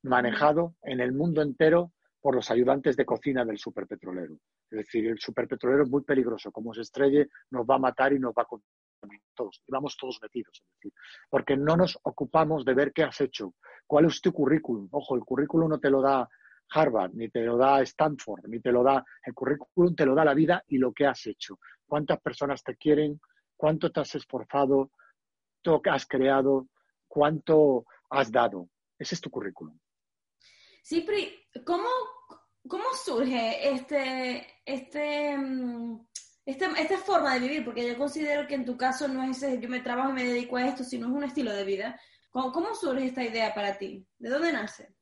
manejado 0.02 0.76
en 0.82 1.00
el 1.00 1.12
mundo 1.12 1.42
entero 1.42 1.92
por 2.22 2.36
los 2.36 2.50
ayudantes 2.50 2.96
de 2.96 3.04
cocina 3.04 3.44
del 3.44 3.58
superpetrolero. 3.58 4.34
Es 4.70 4.78
decir, 4.78 5.08
el 5.08 5.18
superpetrolero 5.18 5.82
es 5.82 5.90
muy 5.90 6.02
peligroso. 6.02 6.52
Como 6.52 6.72
se 6.72 6.82
estrelle, 6.82 7.28
nos 7.50 7.66
va 7.66 7.74
a 7.74 7.80
matar 7.80 8.12
y 8.12 8.20
nos 8.20 8.32
va 8.32 8.42
a 8.42 8.46
todos, 9.34 9.62
y 9.66 9.72
vamos 9.72 9.96
todos 9.96 10.20
metidos, 10.22 10.62
es 10.62 10.74
decir, 10.76 10.92
porque 11.28 11.56
no 11.56 11.76
nos 11.76 11.98
ocupamos 12.04 12.64
de 12.64 12.74
ver 12.74 12.92
qué 12.92 13.02
has 13.02 13.20
hecho, 13.20 13.54
cuál 13.84 14.04
es 14.04 14.20
tu 14.20 14.32
currículum. 14.32 14.88
Ojo, 14.92 15.16
el 15.16 15.22
currículum 15.22 15.70
no 15.70 15.80
te 15.80 15.90
lo 15.90 16.00
da 16.00 16.28
Harvard, 16.70 17.12
ni 17.14 17.28
te 17.28 17.42
lo 17.42 17.56
da 17.56 17.82
Stanford, 17.82 18.46
ni 18.46 18.60
te 18.60 18.70
lo 18.70 18.84
da, 18.84 19.04
el 19.24 19.34
currículum 19.34 19.96
te 19.96 20.06
lo 20.06 20.14
da 20.14 20.24
la 20.24 20.34
vida 20.34 20.62
y 20.68 20.78
lo 20.78 20.92
que 20.92 21.06
has 21.06 21.26
hecho. 21.26 21.58
¿Cuántas 21.84 22.20
personas 22.20 22.62
te 22.62 22.76
quieren? 22.76 23.20
¿Cuánto 23.56 23.90
te 23.90 24.00
has 24.00 24.14
esforzado? 24.14 24.92
¿Qué 25.62 25.90
has 25.90 26.06
creado? 26.06 26.68
¿Cuánto 27.08 27.84
has 28.10 28.30
dado? 28.30 28.68
Ese 28.98 29.16
es 29.16 29.20
tu 29.20 29.30
currículum. 29.30 29.76
Sí, 30.82 31.06
¿cómo, 31.64 31.88
cómo 32.68 32.84
surge 32.94 33.72
este, 33.72 34.46
este, 34.66 35.38
mm, 35.38 36.06
esta, 36.44 36.66
esta 36.72 36.98
forma 36.98 37.34
de 37.34 37.40
vivir, 37.40 37.64
porque 37.64 37.86
yo 37.86 37.96
considero 37.96 38.46
que 38.48 38.56
en 38.56 38.64
tu 38.64 38.76
caso 38.76 39.06
no 39.06 39.22
es 39.22 39.40
yo 39.60 39.68
me 39.68 39.80
trabajo 39.80 40.10
y 40.10 40.14
me 40.14 40.24
dedico 40.24 40.56
a 40.56 40.66
esto, 40.66 40.82
sino 40.82 41.06
es 41.06 41.12
un 41.12 41.24
estilo 41.24 41.52
de 41.52 41.64
vida. 41.64 42.00
¿Cómo, 42.30 42.50
¿Cómo, 42.50 42.74
surge 42.74 43.06
esta 43.06 43.22
idea 43.22 43.54
para 43.54 43.78
ti? 43.78 44.06
¿De 44.18 44.28
dónde 44.28 44.52
nace? 44.52 44.94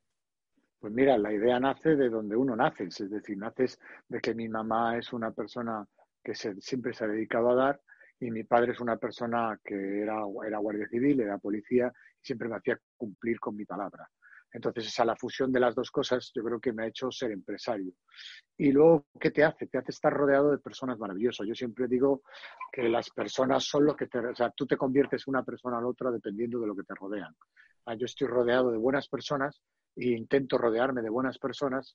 Pues 0.79 0.93
mira, 0.93 1.17
la 1.17 1.33
idea 1.33 1.59
nace 1.59 1.97
de 1.97 2.09
donde 2.11 2.37
uno 2.37 2.57
nace, 2.57 2.85
es 2.85 3.11
decir, 3.11 3.39
naces 3.39 3.79
de 4.09 4.21
que 4.21 4.35
mi 4.35 4.49
mamá 4.49 4.99
es 4.99 5.13
una 5.13 5.31
persona 5.31 5.87
que 6.23 6.35
siempre 6.35 6.93
se 6.93 7.05
ha 7.05 7.09
dedicado 7.09 7.51
a 7.51 7.55
dar 7.55 7.81
y 8.19 8.31
mi 8.31 8.45
padre 8.45 8.73
es 8.73 8.81
una 8.81 8.97
persona 8.97 9.59
que 9.65 10.03
era, 10.03 10.23
era 10.47 10.59
guardia 10.59 10.87
civil, 10.89 11.21
era 11.21 11.39
policía 11.39 11.93
y 12.21 12.27
siempre 12.27 12.49
me 12.49 12.57
hacía 12.57 12.79
cumplir 12.97 13.41
con 13.41 13.57
mi 13.57 13.65
palabra. 13.65 14.09
Entonces, 14.53 14.87
esa 14.87 15.05
la 15.05 15.17
fusión 15.17 15.53
de 15.53 15.61
las 15.61 15.75
dos 15.75 15.91
cosas 15.91 16.31
yo 16.35 16.43
creo 16.43 16.61
que 16.61 16.73
me 16.73 16.85
ha 16.85 16.89
hecho 16.89 17.11
ser 17.11 17.31
empresario. 17.31 17.93
Y 18.57 18.73
luego, 18.73 19.07
¿qué 19.21 19.31
te 19.31 19.45
hace? 19.45 19.67
Te 19.67 19.79
hace 19.79 19.93
estar 19.93 20.13
rodeado 20.13 20.51
de 20.51 20.59
personas 20.59 20.99
maravillosas. 20.99 21.47
Yo 21.47 21.55
siempre 21.55 21.87
digo 21.89 22.23
que 22.73 22.89
las 22.89 23.11
personas 23.11 23.65
son 23.65 23.85
lo 23.85 23.97
que 23.97 24.07
te... 24.07 24.19
O 24.19 24.35
sea, 24.35 24.51
tú 24.51 24.67
te 24.67 24.77
conviertes 24.77 25.27
una 25.27 25.45
persona 25.45 25.79
a 25.79 25.81
la 25.81 25.89
otra 25.89 26.11
dependiendo 26.11 26.61
de 26.61 26.67
lo 26.67 26.75
que 26.75 26.83
te 26.83 26.95
rodean. 26.95 27.35
Ah, 27.87 27.95
yo 27.95 28.07
estoy 28.07 28.27
rodeado 28.27 28.71
de 28.71 28.79
buenas 28.79 29.09
personas 29.09 29.61
e 29.97 30.09
intento 30.09 30.59
rodearme 30.59 31.03
de 31.03 31.11
buenas 31.11 31.39
personas 31.39 31.93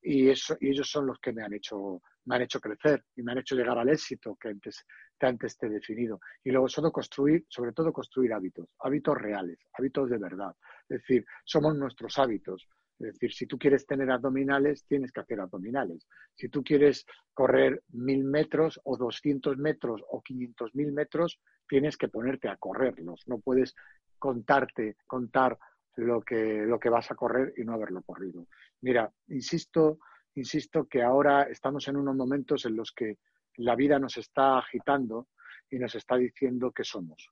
y, 0.00 0.28
eso, 0.28 0.56
y 0.60 0.70
ellos 0.70 0.90
son 0.90 1.06
los 1.06 1.18
que 1.18 1.32
me 1.32 1.42
han 1.42 1.54
hecho 1.54 2.02
me 2.24 2.36
han 2.36 2.42
hecho 2.42 2.60
crecer 2.60 3.04
y 3.16 3.22
me 3.22 3.32
han 3.32 3.38
hecho 3.38 3.56
llegar 3.56 3.78
al 3.78 3.88
éxito 3.88 4.36
que 4.40 4.48
antes, 4.48 4.84
que 5.18 5.26
antes 5.26 5.56
te 5.58 5.66
he 5.66 5.70
definido. 5.70 6.20
Y 6.44 6.50
luego 6.50 6.68
solo 6.68 6.92
construir, 6.92 7.44
sobre 7.48 7.72
todo 7.72 7.92
construir 7.92 8.32
hábitos, 8.32 8.68
hábitos 8.80 9.18
reales, 9.18 9.58
hábitos 9.72 10.10
de 10.10 10.18
verdad. 10.18 10.54
Es 10.88 11.00
decir, 11.00 11.24
somos 11.44 11.74
nuestros 11.76 12.18
hábitos. 12.18 12.68
Es 12.98 13.14
decir, 13.14 13.32
si 13.32 13.46
tú 13.46 13.58
quieres 13.58 13.84
tener 13.86 14.10
abdominales, 14.10 14.84
tienes 14.86 15.10
que 15.10 15.20
hacer 15.20 15.40
abdominales. 15.40 16.06
Si 16.34 16.48
tú 16.48 16.62
quieres 16.62 17.04
correr 17.34 17.82
mil 17.88 18.22
metros 18.22 18.80
o 18.84 18.96
doscientos 18.96 19.56
metros 19.58 20.02
o 20.08 20.22
quinientos 20.22 20.72
mil 20.74 20.92
metros, 20.92 21.40
tienes 21.68 21.96
que 21.96 22.08
ponerte 22.08 22.48
a 22.48 22.56
correrlos. 22.56 23.22
No 23.26 23.40
puedes 23.40 23.74
contarte, 24.20 24.96
contar 25.08 25.58
lo 25.96 26.22
que, 26.22 26.64
lo 26.66 26.78
que 26.78 26.88
vas 26.88 27.10
a 27.10 27.14
correr 27.14 27.52
y 27.56 27.64
no 27.64 27.74
haberlo 27.74 28.02
corrido. 28.02 28.46
Mira, 28.80 29.12
insisto, 29.28 29.98
insisto 30.34 30.86
que 30.86 31.02
ahora 31.02 31.44
estamos 31.44 31.86
en 31.88 31.96
unos 31.96 32.16
momentos 32.16 32.64
en 32.64 32.76
los 32.76 32.92
que 32.92 33.18
la 33.56 33.76
vida 33.76 33.98
nos 33.98 34.16
está 34.16 34.58
agitando 34.58 35.28
y 35.70 35.78
nos 35.78 35.94
está 35.94 36.16
diciendo 36.16 36.72
que 36.72 36.84
somos. 36.84 37.30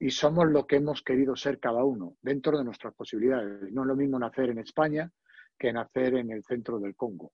Y 0.00 0.10
somos 0.10 0.46
lo 0.48 0.66
que 0.66 0.76
hemos 0.76 1.02
querido 1.02 1.34
ser 1.34 1.58
cada 1.58 1.82
uno, 1.84 2.16
dentro 2.22 2.56
de 2.56 2.64
nuestras 2.64 2.94
posibilidades. 2.94 3.72
No 3.72 3.82
es 3.82 3.88
lo 3.88 3.96
mismo 3.96 4.18
nacer 4.18 4.50
en 4.50 4.58
España 4.58 5.10
que 5.58 5.72
nacer 5.72 6.14
en 6.14 6.30
el 6.30 6.44
centro 6.44 6.78
del 6.78 6.94
Congo. 6.94 7.32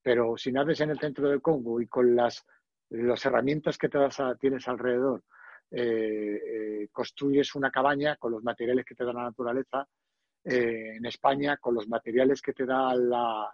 Pero 0.00 0.36
si 0.36 0.52
naces 0.52 0.80
en 0.80 0.90
el 0.90 0.98
centro 0.98 1.28
del 1.28 1.42
Congo 1.42 1.80
y 1.80 1.88
con 1.88 2.14
las, 2.14 2.44
herramientas 2.90 3.78
que 3.78 3.88
te 3.88 3.98
das 3.98 4.18
tienes 4.38 4.68
alrededor, 4.68 5.24
eh, 5.70 6.40
eh, 6.46 6.88
construyes 6.92 7.54
una 7.56 7.70
cabaña 7.70 8.16
con 8.16 8.30
los 8.30 8.44
materiales 8.44 8.84
que 8.84 8.94
te 8.94 9.04
da 9.04 9.12
la 9.12 9.24
naturaleza, 9.24 9.88
eh, 10.44 10.96
en 10.96 11.06
España, 11.06 11.56
con 11.56 11.74
los 11.74 11.88
materiales 11.88 12.42
que 12.42 12.52
te 12.52 12.66
da 12.66 12.94
la, 12.94 13.50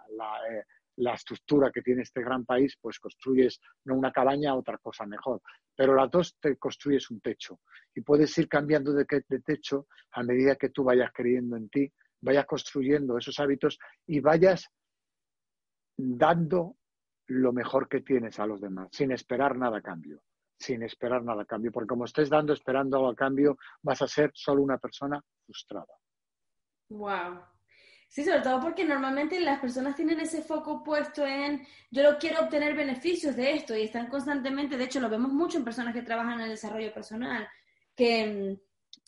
la 0.97 1.15
estructura 1.15 1.71
que 1.71 1.83
tiene 1.83 2.03
este 2.03 2.23
gran 2.23 2.45
país, 2.45 2.77
pues 2.81 2.99
construyes 2.99 3.61
no 3.85 3.95
una 3.95 4.13
cabaña, 4.13 4.55
otra 4.55 4.79
cosa 4.79 5.07
mejor. 5.07 5.41
Pero 5.75 5.95
las 5.95 6.11
dos 6.11 6.37
te 6.41 6.57
construyes 6.57 7.11
un 7.11 7.21
techo 7.21 7.61
y 7.95 8.03
puedes 8.03 8.37
ir 8.39 8.49
cambiando 8.49 8.93
de, 8.93 9.07
de 9.29 9.41
techo 9.41 9.87
a 10.13 10.23
medida 10.23 10.57
que 10.57 10.71
tú 10.71 10.85
vayas 10.85 11.11
creyendo 11.13 11.57
en 11.57 11.69
ti, 11.69 11.93
vayas 12.21 12.47
construyendo 12.47 13.17
esos 13.17 13.39
hábitos 13.41 13.79
y 14.07 14.21
vayas 14.21 14.69
dando 15.97 16.77
lo 17.29 17.53
mejor 17.53 17.89
que 17.89 18.01
tienes 18.01 18.39
a 18.39 18.47
los 18.47 18.61
demás, 18.61 18.89
sin 18.93 19.13
esperar 19.13 19.57
nada 19.57 19.79
a 19.79 19.83
cambio, 19.83 20.23
sin 20.59 20.83
esperar 20.83 21.23
nada 21.23 21.43
a 21.43 21.47
cambio, 21.47 21.71
porque 21.71 21.89
como 21.89 22.05
estés 22.05 22.29
dando, 22.29 22.53
esperando 22.53 22.97
algo 22.97 23.11
a 23.11 23.15
cambio, 23.15 23.57
vas 23.83 24.03
a 24.03 24.09
ser 24.09 24.33
solo 24.35 24.63
una 24.63 24.79
persona 24.79 25.23
frustrada. 25.47 25.95
Wow, 26.91 27.41
Sí, 28.11 28.25
sobre 28.25 28.41
todo 28.41 28.61
porque 28.61 28.85
normalmente 28.85 29.39
las 29.39 29.61
personas 29.61 29.95
tienen 29.95 30.19
ese 30.19 30.43
foco 30.43 30.83
puesto 30.83 31.25
en 31.25 31.65
yo 31.93 32.03
lo 32.03 32.19
quiero 32.19 32.41
obtener 32.41 32.75
beneficios 32.75 33.37
de 33.37 33.53
esto 33.53 33.77
y 33.77 33.83
están 33.83 34.09
constantemente, 34.09 34.77
de 34.77 34.85
hecho 34.85 34.99
lo 34.99 35.09
vemos 35.09 35.33
mucho 35.33 35.59
en 35.59 35.65
personas 35.65 35.95
que 35.95 36.03
trabajan 36.03 36.35
en 36.35 36.41
el 36.41 36.51
desarrollo 36.51 36.93
personal, 36.93 37.49
que 37.95 38.59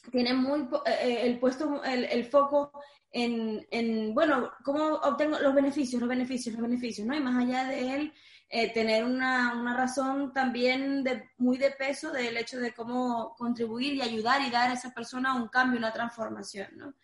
mm, 0.06 0.10
tienen 0.12 0.36
muy 0.36 0.60
eh, 0.86 0.98
eh, 1.02 1.18
el 1.22 1.40
puesto, 1.40 1.82
el, 1.82 2.24
foco 2.26 2.70
en, 3.10 3.66
en, 3.72 4.14
bueno, 4.14 4.52
cómo 4.64 4.84
obtengo 4.94 5.36
los 5.40 5.54
beneficios, 5.54 6.00
los 6.00 6.08
beneficios, 6.08 6.54
los 6.54 6.62
beneficios, 6.62 7.04
¿no? 7.04 7.16
Y 7.16 7.20
más 7.20 7.36
allá 7.36 7.64
de 7.64 7.96
él, 7.96 8.12
eh, 8.50 8.72
tener 8.72 9.04
una, 9.04 9.54
una, 9.58 9.76
razón 9.76 10.32
también 10.32 11.02
de, 11.02 11.28
muy 11.38 11.58
de 11.58 11.72
peso 11.72 12.12
del 12.12 12.36
hecho 12.36 12.60
de 12.60 12.72
cómo 12.72 13.34
contribuir 13.36 13.94
y 13.94 14.02
ayudar 14.02 14.42
y 14.42 14.50
dar 14.50 14.70
a 14.70 14.74
esa 14.74 14.94
persona 14.94 15.34
un 15.34 15.48
cambio, 15.48 15.78
una 15.78 15.92
transformación, 15.92 16.68
¿no? 16.76 16.94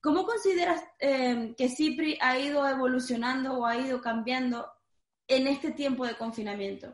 ¿Cómo 0.00 0.24
consideras 0.24 0.84
eh, 1.00 1.54
que 1.56 1.68
CIPRI 1.68 2.18
ha 2.20 2.38
ido 2.38 2.66
evolucionando 2.66 3.58
o 3.58 3.66
ha 3.66 3.76
ido 3.76 4.00
cambiando 4.00 4.70
en 5.26 5.46
este 5.46 5.72
tiempo 5.72 6.06
de 6.06 6.16
confinamiento? 6.16 6.92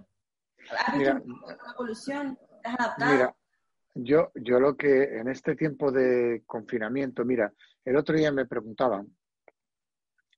¿Has 0.71 0.99
visto 0.99 1.23
una 1.25 1.73
evolución? 1.75 2.39
¿Te 2.63 2.69
has 2.69 2.81
adaptado? 2.81 3.13
Mira, 3.13 3.37
yo, 3.95 4.33
yo 4.35 4.59
lo 4.59 4.77
que 4.77 5.19
en 5.19 5.29
este 5.29 5.55
tiempo 5.55 5.93
de 5.93 6.43
confinamiento, 6.47 7.25
mira, 7.25 7.53
el 7.85 7.97
otro 7.97 8.17
día 8.17 8.33
me 8.33 8.47
preguntaban, 8.47 9.15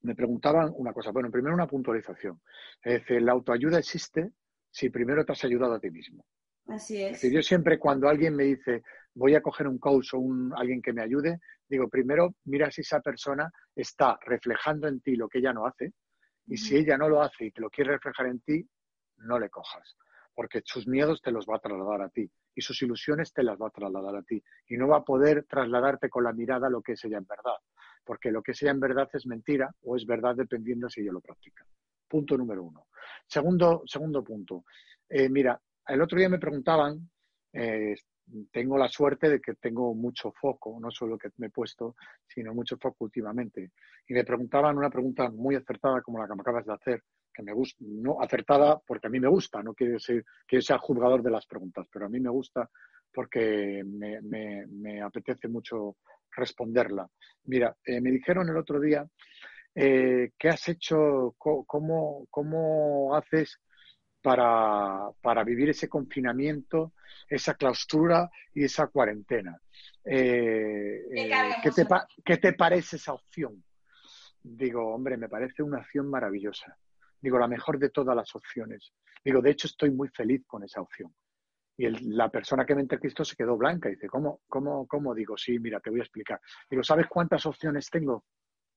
me 0.01 0.15
preguntaban 0.15 0.71
una 0.75 0.93
cosa, 0.93 1.11
bueno, 1.11 1.31
primero 1.31 1.55
una 1.55 1.67
puntualización. 1.67 2.41
Es 2.83 3.01
decir, 3.01 3.21
la 3.21 3.31
autoayuda 3.31 3.79
existe 3.79 4.31
si 4.69 4.89
primero 4.89 5.25
te 5.25 5.31
has 5.31 5.43
ayudado 5.43 5.73
a 5.73 5.79
ti 5.79 5.89
mismo. 5.89 6.25
Así 6.67 7.01
es. 7.01 7.21
yo 7.21 7.41
siempre 7.41 7.79
cuando 7.79 8.09
alguien 8.09 8.35
me 8.35 8.43
dice 8.43 8.83
voy 9.17 9.33
a 9.33 9.41
coger 9.41 9.67
un 9.67 9.79
coach 9.79 10.13
o 10.13 10.19
un, 10.19 10.53
alguien 10.55 10.81
que 10.81 10.93
me 10.93 11.01
ayude, 11.01 11.39
digo, 11.67 11.89
primero 11.89 12.35
mira 12.45 12.69
si 12.69 12.81
esa 12.81 13.01
persona 13.01 13.51
está 13.75 14.17
reflejando 14.23 14.87
en 14.87 15.01
ti 15.01 15.15
lo 15.15 15.27
que 15.27 15.39
ella 15.39 15.53
no 15.53 15.65
hace 15.65 15.93
y 16.45 16.57
si 16.57 16.77
ella 16.77 16.97
no 16.97 17.09
lo 17.09 17.21
hace 17.21 17.45
y 17.45 17.51
te 17.51 17.61
lo 17.61 17.69
quiere 17.69 17.93
reflejar 17.93 18.27
en 18.27 18.39
ti, 18.41 18.65
no 19.17 19.39
le 19.39 19.49
cojas, 19.49 19.97
porque 20.35 20.61
sus 20.63 20.87
miedos 20.87 21.21
te 21.21 21.31
los 21.31 21.47
va 21.47 21.55
a 21.55 21.59
trasladar 21.59 22.03
a 22.03 22.09
ti 22.09 22.29
y 22.53 22.61
sus 22.61 22.79
ilusiones 22.83 23.33
te 23.33 23.41
las 23.41 23.57
va 23.59 23.67
a 23.67 23.71
trasladar 23.71 24.15
a 24.15 24.21
ti 24.21 24.41
y 24.67 24.77
no 24.77 24.87
va 24.87 24.97
a 24.97 25.03
poder 25.03 25.45
trasladarte 25.45 26.09
con 26.09 26.23
la 26.23 26.31
mirada 26.31 26.69
lo 26.69 26.83
que 26.83 26.91
es 26.91 27.03
ella 27.03 27.17
en 27.17 27.25
verdad, 27.25 27.57
porque 28.05 28.31
lo 28.31 28.43
que 28.43 28.51
es 28.51 28.61
ella 28.61 28.71
en 28.71 28.79
verdad 28.79 29.09
es 29.11 29.25
mentira 29.25 29.73
o 29.81 29.95
es 29.95 30.05
verdad 30.05 30.35
dependiendo 30.35 30.89
si 30.89 31.01
ella 31.01 31.11
lo 31.11 31.21
practica. 31.21 31.65
Punto 32.07 32.37
número 32.37 32.63
uno. 32.63 32.87
Segundo, 33.25 33.81
segundo 33.85 34.23
punto. 34.23 34.63
Eh, 35.09 35.27
mira, 35.27 35.59
el 35.87 36.01
otro 36.01 36.19
día 36.19 36.29
me 36.29 36.39
preguntaban, 36.39 37.09
eh, 37.51 37.95
tengo 38.51 38.77
la 38.77 38.87
suerte 38.87 39.29
de 39.29 39.39
que 39.39 39.55
tengo 39.55 39.93
mucho 39.93 40.31
foco, 40.31 40.77
no 40.79 40.91
solo 40.91 41.17
que 41.17 41.29
me 41.37 41.47
he 41.47 41.49
puesto, 41.49 41.95
sino 42.27 42.53
mucho 42.53 42.77
foco 42.77 43.05
últimamente. 43.05 43.71
Y 44.07 44.13
me 44.13 44.23
preguntaban 44.23 44.77
una 44.77 44.89
pregunta 44.89 45.29
muy 45.29 45.55
acertada 45.55 46.01
como 46.01 46.19
la 46.19 46.27
que 46.27 46.35
me 46.35 46.41
acabas 46.41 46.65
de 46.65 46.73
hacer, 46.73 47.03
que 47.33 47.43
me 47.43 47.53
gusta, 47.53 47.77
no 47.87 48.21
acertada 48.21 48.79
porque 48.85 49.07
a 49.07 49.09
mí 49.09 49.19
me 49.19 49.27
gusta, 49.27 49.61
no 49.61 49.73
quiere 49.73 49.93
decir 49.93 50.25
que 50.47 50.57
yo 50.57 50.61
sea 50.61 50.77
juzgador 50.77 51.21
de 51.21 51.31
las 51.31 51.45
preguntas, 51.45 51.87
pero 51.91 52.05
a 52.05 52.09
mí 52.09 52.19
me 52.19 52.29
gusta 52.29 52.69
porque 53.13 53.83
me, 53.85 55.01
apetece 55.01 55.47
mucho 55.47 55.97
responderla. 56.35 57.07
Mira, 57.45 57.75
eh, 57.83 58.01
me 58.01 58.11
dijeron 58.11 58.49
el 58.49 58.57
otro 58.57 58.79
día, 58.79 59.07
eh, 59.73 60.31
¿qué 60.37 60.49
has 60.49 60.67
hecho? 60.67 61.33
¿Cómo, 61.37 62.27
cómo 62.29 63.15
haces 63.15 63.59
para, 65.21 65.43
vivir 65.45 65.69
ese 65.69 65.87
confinamiento, 65.87 66.93
esa 67.29 67.53
clausura 67.53 68.29
y 68.53 68.65
esa 68.65 68.87
cuarentena. 68.87 69.57
Eh, 70.03 71.01
eh, 71.11 71.31
¿qué, 71.63 71.71
te, 71.71 71.87
¿Qué 72.25 72.37
te 72.37 72.53
parece 72.53 72.97
esa 72.97 73.13
opción? 73.13 73.63
Digo, 74.43 74.93
hombre, 74.93 75.15
me 75.15 75.29
parece 75.29 75.63
una 75.63 75.79
opción 75.79 76.09
maravillosa. 76.09 76.77
Digo, 77.21 77.39
la 77.39 77.47
mejor 77.47 77.79
de 77.79 77.89
todas 77.89 78.15
las 78.15 78.35
opciones. 78.35 78.91
Digo, 79.23 79.41
de 79.41 79.51
hecho, 79.51 79.67
estoy 79.67 79.91
muy 79.91 80.09
feliz 80.09 80.43
con 80.45 80.63
esa 80.63 80.81
opción. 80.81 81.13
Y 81.77 81.87
la 82.13 82.29
persona 82.29 82.65
que 82.65 82.75
me 82.75 82.81
entrevistó 82.81 83.23
se 83.23 83.35
quedó 83.35 83.55
blanca 83.55 83.87
y 83.87 83.93
dice, 83.93 84.09
¿cómo, 84.09 84.41
cómo, 84.47 84.85
cómo? 84.87 85.15
Digo, 85.15 85.37
sí, 85.37 85.57
mira, 85.59 85.79
te 85.79 85.89
voy 85.89 85.99
a 85.99 86.03
explicar. 86.03 86.41
Digo, 86.69 86.83
¿sabes 86.83 87.07
cuántas 87.07 87.45
opciones 87.45 87.89
tengo? 87.89 88.25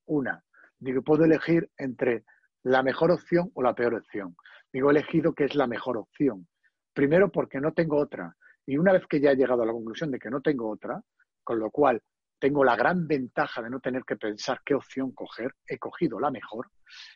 Una. 0.06 0.44
Digo, 0.78 1.02
puedo 1.02 1.24
elegir 1.24 1.68
entre 1.76 2.24
la 2.62 2.82
mejor 2.82 3.10
opción 3.10 3.50
o 3.54 3.62
la 3.62 3.74
peor 3.74 3.94
opción. 3.94 4.36
Digo, 4.72 4.90
he 4.90 4.92
elegido 4.92 5.32
que 5.32 5.44
es 5.44 5.54
la 5.54 5.66
mejor 5.66 5.96
opción. 5.96 6.46
Primero 6.92 7.30
porque 7.30 7.60
no 7.60 7.72
tengo 7.72 7.98
otra. 7.98 8.36
Y 8.66 8.76
una 8.76 8.92
vez 8.92 9.06
que 9.08 9.20
ya 9.20 9.32
he 9.32 9.36
llegado 9.36 9.62
a 9.62 9.66
la 9.66 9.72
conclusión 9.72 10.10
de 10.10 10.18
que 10.18 10.30
no 10.30 10.40
tengo 10.40 10.70
otra, 10.70 11.00
con 11.42 11.58
lo 11.58 11.70
cual 11.70 12.00
tengo 12.38 12.64
la 12.64 12.74
gran 12.74 13.06
ventaja 13.06 13.60
de 13.62 13.70
no 13.70 13.80
tener 13.80 14.02
que 14.04 14.16
pensar 14.16 14.60
qué 14.64 14.74
opción 14.74 15.12
coger, 15.12 15.54
he 15.66 15.78
cogido 15.78 16.18
la 16.18 16.30
mejor, 16.30 16.70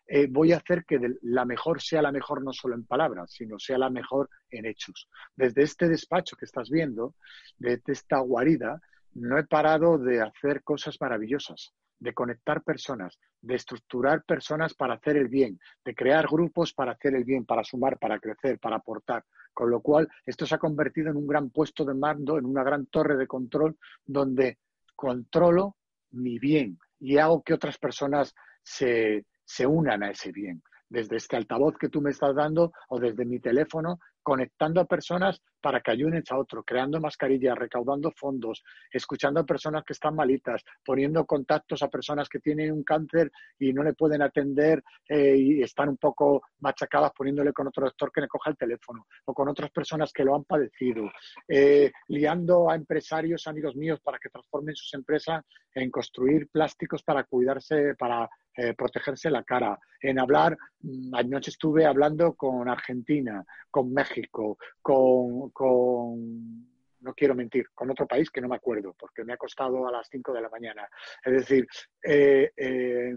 eh, 0.07 0.27
voy 0.31 0.53
a 0.53 0.59
hacer 0.59 0.85
que 0.85 0.99
la 1.23 1.47
mejor 1.47 1.81
sea 1.81 2.03
la 2.03 2.13
mejor 2.13 2.45
no 2.45 2.53
solo 2.53 2.75
en 2.75 2.85
palabras, 2.85 3.33
sino 3.33 3.59
sea 3.59 3.79
la 3.79 3.89
mejor 3.89 4.29
en 4.51 4.67
hechos. 4.67 5.09
Desde 5.35 5.63
este 5.63 5.89
despacho 5.89 6.37
que 6.37 6.45
estás 6.45 6.69
viendo, 6.69 7.15
desde 7.57 7.93
esta 7.93 8.19
guarida, 8.19 8.81
no 9.15 9.39
he 9.39 9.45
parado 9.45 9.97
de 9.97 10.21
hacer 10.21 10.63
cosas 10.63 10.97
maravillosas 11.01 11.73
de 12.05 12.13
conectar 12.13 12.63
personas, 12.63 13.19
de 13.41 13.55
estructurar 13.55 14.25
personas 14.25 14.75
para 14.75 14.95
hacer 14.95 15.17
el 15.17 15.29
bien, 15.29 15.59
de 15.83 15.95
crear 15.95 16.27
grupos 16.29 16.75
para 16.75 16.93
hacer 16.93 17.15
el 17.15 17.25
bien, 17.25 17.47
para 17.47 17.65
sumar, 17.65 17.99
para 17.99 18.19
crecer, 18.19 18.59
para 18.59 18.77
aportar. 18.77 19.25
Con 19.55 19.71
lo 19.71 19.81
cual, 19.81 20.07
esto 20.27 20.45
se 20.45 20.55
ha 20.55 20.59
convertido 20.59 21.11
en 21.11 21.17
un 21.17 21.27
gran 21.27 21.49
puesto 21.49 21.83
de 21.85 21.95
mando, 21.95 22.37
en 22.37 22.45
una 22.45 22.63
gran 22.63 22.87
torre 22.87 23.17
de 23.17 23.27
control 23.27 23.79
donde 24.05 24.59
controlo 24.95 25.77
mi 26.11 26.39
bien 26.39 26.79
y 27.01 27.17
hago 27.17 27.43
que 27.43 27.55
otras 27.55 27.79
personas 27.79 28.35
se, 28.63 29.25
se 29.43 29.67
unan 29.67 30.03
a 30.03 30.11
ese 30.11 30.31
bien 30.31 30.63
desde 30.91 31.17
este 31.17 31.37
altavoz 31.37 31.77
que 31.79 31.89
tú 31.89 32.03
me 32.03 32.11
estás 32.11 32.35
dando 32.37 32.73
o 32.89 33.01
desde 33.01 33.25
mi 33.25 33.41
teléfono, 33.41 33.99
conectando 34.23 34.81
a 34.81 34.85
personas 34.85 35.41
para 35.65 35.81
que 35.81 35.93
ayuden 35.93 36.23
a 36.29 36.37
otros, 36.37 36.63
creando 36.67 37.01
mascarillas, 37.01 37.57
recaudando 37.57 38.13
fondos, 38.15 38.63
escuchando 38.93 39.41
a 39.41 39.47
personas 39.47 39.83
que 39.83 39.95
están 39.95 40.15
malitas, 40.15 40.63
poniendo 40.85 41.25
contactos 41.25 41.83
a 41.83 41.89
personas 41.89 42.29
que 42.29 42.39
tienen 42.39 42.71
un 42.71 42.85
cáncer 42.85 43.33
y 43.59 43.73
no 43.73 43.83
le 43.83 43.95
pueden 43.95 44.21
atender 44.21 44.85
eh, 45.09 45.35
y 45.39 45.63
están 45.63 45.89
un 45.89 45.97
poco 45.97 46.43
machacadas, 46.61 47.13
poniéndole 47.17 47.55
con 47.55 47.67
otro 47.67 47.87
doctor 47.87 48.13
que 48.13 48.21
le 48.21 48.29
coja 48.29 48.51
el 48.51 48.59
teléfono 48.59 49.07
o 49.25 49.33
con 49.33 49.49
otras 49.49 49.71
personas 49.71 50.13
que 50.13 50.23
lo 50.23 50.37
han 50.37 50.45
padecido, 50.45 51.11
eh, 51.49 51.91
liando 52.09 52.69
a 52.69 52.75
empresarios, 52.75 53.47
amigos 53.47 53.75
míos, 53.75 54.01
para 54.05 54.19
que 54.19 54.29
transformen 54.29 54.77
sus 54.77 54.93
empresas 54.93 55.47
en 55.75 55.91
construir 55.91 56.47
plásticos 56.49 57.03
para 57.03 57.25
cuidarse, 57.25 57.95
para 57.95 58.29
eh, 58.57 58.73
protegerse 58.75 59.31
la 59.31 59.43
cara, 59.43 59.77
en 60.01 60.21
hablar, 60.21 60.57
mm, 60.81 61.13
anoche 61.13 61.51
estuve 61.51 61.87
hablando 61.87 62.35
con 62.35 62.69
Argentina, 62.69 63.45
con 63.69 63.93
México, 63.93 64.59
con, 64.81 65.51
con, 65.55 66.69
no 67.01 67.15
quiero 67.15 67.35
mentir, 67.35 67.71
con 67.73 67.91
otro 67.91 68.07
país 68.07 68.31
que 68.31 68.43
no 68.43 68.49
me 68.49 68.57
acuerdo, 68.57 68.95
porque 68.99 69.25
me 69.25 69.33
ha 69.33 69.39
costado 69.39 69.89
a 69.89 69.93
las 69.93 70.09
5 70.11 70.33
de 70.35 70.43
la 70.43 70.51
mañana. 70.51 70.87
Es 71.25 71.33
decir, 71.33 71.67
eh, 72.03 72.53
eh, 72.57 73.15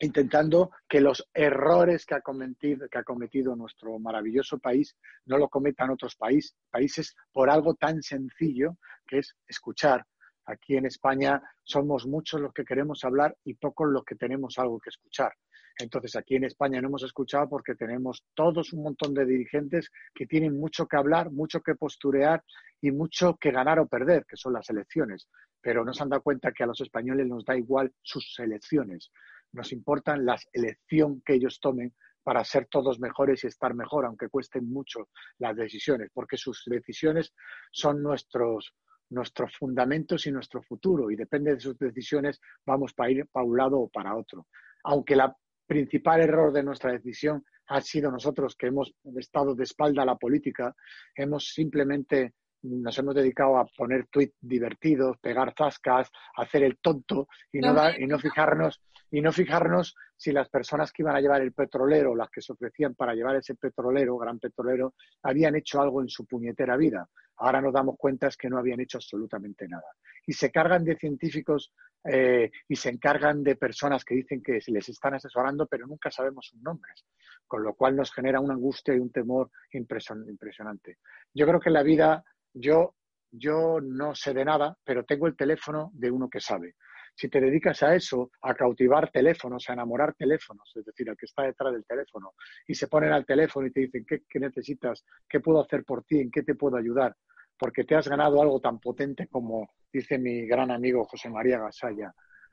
intentando 0.00 0.70
que 0.88 1.00
los 1.00 1.28
errores 1.34 2.06
que 2.06 2.14
ha, 2.14 2.20
cometido, 2.20 2.88
que 2.88 2.98
ha 2.98 3.02
cometido 3.02 3.56
nuestro 3.56 3.98
maravilloso 3.98 4.58
país 4.58 4.94
no 5.24 5.38
lo 5.38 5.48
cometan 5.48 5.90
otros 5.90 6.14
países, 6.14 6.54
países 6.70 7.16
por 7.32 7.50
algo 7.50 7.74
tan 7.74 8.02
sencillo 8.02 8.76
que 9.06 9.18
es 9.18 9.34
escuchar, 9.48 10.04
Aquí 10.46 10.76
en 10.76 10.86
España 10.86 11.42
somos 11.64 12.06
muchos 12.06 12.40
los 12.40 12.52
que 12.52 12.64
queremos 12.64 13.04
hablar 13.04 13.36
y 13.44 13.54
pocos 13.54 13.88
los 13.88 14.04
que 14.04 14.14
tenemos 14.14 14.58
algo 14.58 14.78
que 14.78 14.90
escuchar. 14.90 15.32
Entonces, 15.78 16.16
aquí 16.16 16.36
en 16.36 16.44
España 16.44 16.80
no 16.80 16.88
hemos 16.88 17.02
escuchado 17.02 17.48
porque 17.48 17.74
tenemos 17.74 18.24
todos 18.34 18.72
un 18.72 18.82
montón 18.82 19.12
de 19.12 19.26
dirigentes 19.26 19.90
que 20.14 20.26
tienen 20.26 20.58
mucho 20.58 20.86
que 20.86 20.96
hablar, 20.96 21.30
mucho 21.30 21.60
que 21.60 21.74
posturear 21.74 22.42
y 22.80 22.90
mucho 22.90 23.36
que 23.36 23.50
ganar 23.50 23.78
o 23.78 23.86
perder, 23.86 24.24
que 24.26 24.36
son 24.36 24.54
las 24.54 24.70
elecciones. 24.70 25.28
Pero 25.60 25.84
no 25.84 25.92
se 25.92 26.02
han 26.02 26.08
dado 26.08 26.22
cuenta 26.22 26.52
que 26.52 26.64
a 26.64 26.66
los 26.66 26.80
españoles 26.80 27.26
nos 27.26 27.44
da 27.44 27.56
igual 27.56 27.92
sus 28.00 28.38
elecciones. 28.38 29.10
Nos 29.52 29.72
importan 29.72 30.24
las 30.24 30.46
elecciones 30.52 31.22
que 31.24 31.34
ellos 31.34 31.60
tomen 31.60 31.94
para 32.22 32.42
ser 32.42 32.66
todos 32.66 32.98
mejores 32.98 33.44
y 33.44 33.46
estar 33.46 33.74
mejor, 33.74 34.06
aunque 34.06 34.28
cuesten 34.28 34.68
mucho 34.68 35.10
las 35.38 35.54
decisiones, 35.54 36.10
porque 36.12 36.36
sus 36.36 36.64
decisiones 36.66 37.32
son 37.70 38.02
nuestros, 38.02 38.74
nuestros 39.10 39.56
fundamentos 39.56 40.26
y 40.26 40.32
nuestro 40.32 40.62
futuro 40.62 41.10
y 41.10 41.16
depende 41.16 41.54
de 41.54 41.60
sus 41.60 41.78
decisiones 41.78 42.40
vamos 42.64 42.94
para 42.94 43.10
ir 43.10 43.26
para 43.30 43.46
un 43.46 43.56
lado 43.56 43.78
o 43.78 43.88
para 43.88 44.16
otro. 44.16 44.48
Aunque 44.82 45.14
el 45.14 45.20
principal 45.66 46.20
error 46.20 46.52
de 46.52 46.62
nuestra 46.62 46.92
decisión 46.92 47.44
ha 47.68 47.80
sido 47.80 48.10
nosotros 48.10 48.54
que 48.56 48.68
hemos 48.68 48.94
estado 49.16 49.54
de 49.54 49.64
espalda 49.64 50.02
a 50.02 50.06
la 50.06 50.16
política, 50.16 50.74
hemos 51.14 51.52
simplemente 51.52 52.34
nos 52.62 52.98
hemos 52.98 53.14
dedicado 53.14 53.58
a 53.58 53.66
poner 53.66 54.06
tweets 54.06 54.36
divertidos, 54.40 55.18
pegar 55.18 55.54
zascas, 55.56 56.10
hacer 56.36 56.62
el 56.64 56.78
tonto 56.78 57.28
y 57.52 57.60
no, 57.60 57.74
y 57.98 58.06
no 58.06 58.18
fijarnos 58.18 58.80
y 59.10 59.20
no 59.20 59.32
fijarnos 59.32 59.94
si 60.16 60.32
las 60.32 60.48
personas 60.48 60.92
que 60.92 61.02
iban 61.02 61.16
a 61.16 61.20
llevar 61.20 61.42
el 61.42 61.52
petrolero, 61.52 62.14
las 62.14 62.30
que 62.30 62.40
se 62.40 62.52
ofrecían 62.52 62.94
para 62.94 63.14
llevar 63.14 63.36
ese 63.36 63.54
petrolero, 63.54 64.16
gran 64.16 64.38
petrolero, 64.38 64.94
habían 65.22 65.56
hecho 65.56 65.80
algo 65.80 66.00
en 66.02 66.08
su 66.08 66.26
puñetera 66.26 66.76
vida. 66.76 67.08
Ahora 67.36 67.60
nos 67.60 67.72
damos 67.72 67.96
cuenta 67.98 68.28
es 68.28 68.36
que 68.36 68.48
no 68.48 68.58
habían 68.58 68.80
hecho 68.80 68.98
absolutamente 68.98 69.68
nada. 69.68 69.86
Y 70.26 70.32
se 70.32 70.50
cargan 70.50 70.84
de 70.84 70.96
científicos 70.96 71.72
eh, 72.04 72.50
y 72.66 72.76
se 72.76 72.88
encargan 72.88 73.42
de 73.42 73.56
personas 73.56 74.04
que 74.04 74.14
dicen 74.14 74.42
que 74.42 74.58
les 74.66 74.88
están 74.88 75.14
asesorando, 75.14 75.66
pero 75.66 75.86
nunca 75.86 76.10
sabemos 76.10 76.46
sus 76.46 76.60
nombres, 76.62 77.04
con 77.46 77.62
lo 77.62 77.74
cual 77.74 77.94
nos 77.94 78.12
genera 78.12 78.40
una 78.40 78.54
angustia 78.54 78.94
y 78.94 78.98
un 78.98 79.12
temor 79.12 79.50
impresionante. 79.72 80.98
Yo 81.34 81.46
creo 81.46 81.60
que 81.60 81.70
la 81.70 81.82
vida 81.82 82.24
yo, 82.58 82.94
yo 83.30 83.80
no 83.80 84.14
sé 84.14 84.32
de 84.32 84.44
nada, 84.44 84.76
pero 84.82 85.04
tengo 85.04 85.26
el 85.26 85.36
teléfono 85.36 85.90
de 85.92 86.10
uno 86.10 86.28
que 86.28 86.40
sabe. 86.40 86.74
Si 87.14 87.28
te 87.28 87.40
dedicas 87.40 87.82
a 87.82 87.94
eso, 87.94 88.30
a 88.42 88.54
cautivar 88.54 89.10
teléfonos, 89.10 89.68
a 89.68 89.72
enamorar 89.72 90.14
teléfonos, 90.14 90.70
es 90.74 90.84
decir, 90.84 91.08
al 91.08 91.16
que 91.16 91.26
está 91.26 91.42
detrás 91.42 91.72
del 91.72 91.84
teléfono, 91.84 92.32
y 92.66 92.74
se 92.74 92.88
ponen 92.88 93.12
al 93.12 93.24
teléfono 93.24 93.66
y 93.66 93.72
te 93.72 93.80
dicen, 93.80 94.04
¿qué, 94.06 94.40
necesitas? 94.40 95.04
¿Qué 95.28 95.40
puedo 95.40 95.60
hacer 95.60 95.84
por 95.84 96.04
ti? 96.04 96.20
¿En 96.20 96.30
qué 96.30 96.42
te 96.42 96.54
puedo 96.54 96.76
ayudar? 96.76 97.14
porque 97.58 97.84
te 97.84 97.94
has 97.94 98.06
ganado 98.06 98.42
algo 98.42 98.60
tan 98.60 98.78
potente 98.78 99.28
como 99.28 99.70
dice 99.90 100.18
mi 100.18 100.46
gran 100.46 100.70
amigo 100.70 101.06
José 101.06 101.30
María 101.30 101.58
Gasalla, 101.58 102.12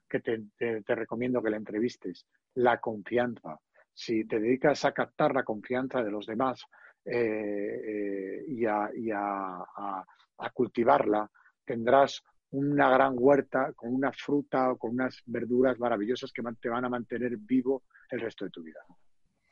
que 0.09 0.21
te, 0.21 0.95
recomiendo 0.95 1.41
que 1.41 1.49
le 1.49 1.57
entrevistes, 1.57 2.25
la 2.55 2.79
confianza. 2.79 3.59
Si 3.93 4.25
te 4.25 4.39
dedicas 4.39 4.85
a 4.85 4.91
captar 4.91 5.33
la 5.33 5.43
confianza 5.43 6.01
de 6.01 6.11
los 6.11 6.25
demás 6.25 6.63
eh, 7.05 7.81
eh, 7.85 8.45
y, 8.47 8.65
a, 8.65 10.05
cultivarla, 10.53 11.29
tendrás 11.65 12.21
una 12.51 12.89
gran 12.89 13.15
huerta 13.17 13.73
con 13.73 13.93
una 13.93 14.11
fruta 14.11 14.71
o 14.71 14.77
con 14.77 14.91
unas 14.91 15.21
verduras 15.25 15.79
maravillosas 15.79 16.31
que 16.31 16.43
te 16.61 16.69
van 16.69 16.85
a 16.85 16.89
mantener 16.89 17.37
vivo 17.37 17.83
el 18.09 18.19
resto 18.19 18.45
de 18.45 18.51
tu 18.51 18.61
vida. 18.61 18.79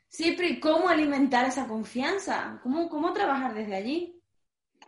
Siempre, 0.08 0.60
¿cómo 0.60 0.88
alimentar 0.88 1.46
esa 1.46 1.66
confianza? 1.66 2.60
¿Cómo, 2.62 2.88
cómo 2.88 3.12
trabajar 3.12 3.54
desde 3.54 3.74
allí? 3.74 4.22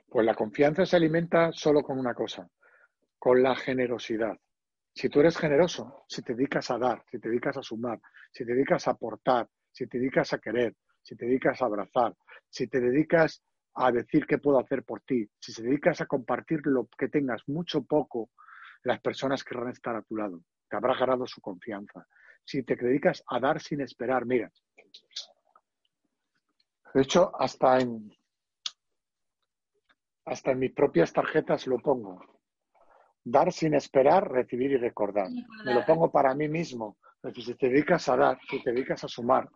Pues 0.08 0.26
la 0.26 0.34
confianza 0.34 0.84
se 0.84 0.96
alimenta 0.96 1.50
solo 1.52 1.82
con 1.82 1.98
una 1.98 2.14
cosa, 2.14 2.48
con 3.18 3.42
la 3.42 3.56
generosidad. 3.56 4.38
Si 4.94 5.08
tú 5.08 5.20
eres 5.20 5.36
generoso, 5.36 6.04
si 6.08 6.22
te 6.22 6.34
dedicas 6.34 6.70
a 6.70 6.78
dar, 6.78 7.02
si 7.10 7.18
te 7.18 7.28
dedicas 7.28 7.56
a 7.56 7.62
sumar, 7.62 8.00
si 8.30 8.44
te 8.44 8.52
dedicas 8.52 8.86
a 8.86 8.92
aportar, 8.92 9.48
si 9.72 9.86
te 9.88 9.98
dedicas 9.98 10.32
a 10.34 10.38
querer, 10.38 10.76
si 11.04 11.16
te 11.16 11.26
dedicas 11.26 11.60
a 11.60 11.66
abrazar, 11.66 12.16
si 12.48 12.66
te 12.66 12.80
dedicas 12.80 13.44
a 13.74 13.92
decir 13.92 14.26
qué 14.26 14.38
puedo 14.38 14.58
hacer 14.58 14.84
por 14.84 15.02
ti, 15.02 15.28
si 15.38 15.54
te 15.54 15.62
dedicas 15.62 16.00
a 16.00 16.06
compartir 16.06 16.60
lo 16.64 16.88
que 16.98 17.08
tengas, 17.08 17.42
mucho 17.46 17.78
o 17.78 17.84
poco, 17.84 18.30
las 18.84 19.00
personas 19.00 19.44
querrán 19.44 19.68
estar 19.68 19.94
a 19.96 20.02
tu 20.02 20.16
lado. 20.16 20.40
Te 20.68 20.76
habrá 20.76 20.94
ganado 20.94 21.26
su 21.26 21.40
confianza. 21.40 22.06
Si 22.44 22.62
te 22.62 22.76
dedicas 22.76 23.22
a 23.28 23.38
dar 23.38 23.60
sin 23.60 23.82
esperar, 23.82 24.24
mira. 24.24 24.50
De 26.94 27.02
hecho, 27.02 27.32
hasta 27.38 27.80
en, 27.80 28.10
hasta 30.24 30.52
en 30.52 30.58
mis 30.58 30.72
propias 30.72 31.12
tarjetas 31.12 31.66
lo 31.66 31.78
pongo. 31.78 32.20
Dar 33.24 33.52
sin 33.52 33.74
esperar, 33.74 34.30
recibir 34.30 34.72
y 34.72 34.76
recordar. 34.76 35.28
Me 35.64 35.74
lo 35.74 35.84
pongo 35.84 36.10
para 36.10 36.34
mí 36.34 36.48
mismo. 36.48 36.96
si 37.34 37.54
te 37.54 37.68
dedicas 37.68 38.08
a 38.08 38.16
dar, 38.16 38.38
si 38.48 38.62
te 38.62 38.72
dedicas 38.72 39.02
a 39.04 39.08
sumar, 39.08 39.48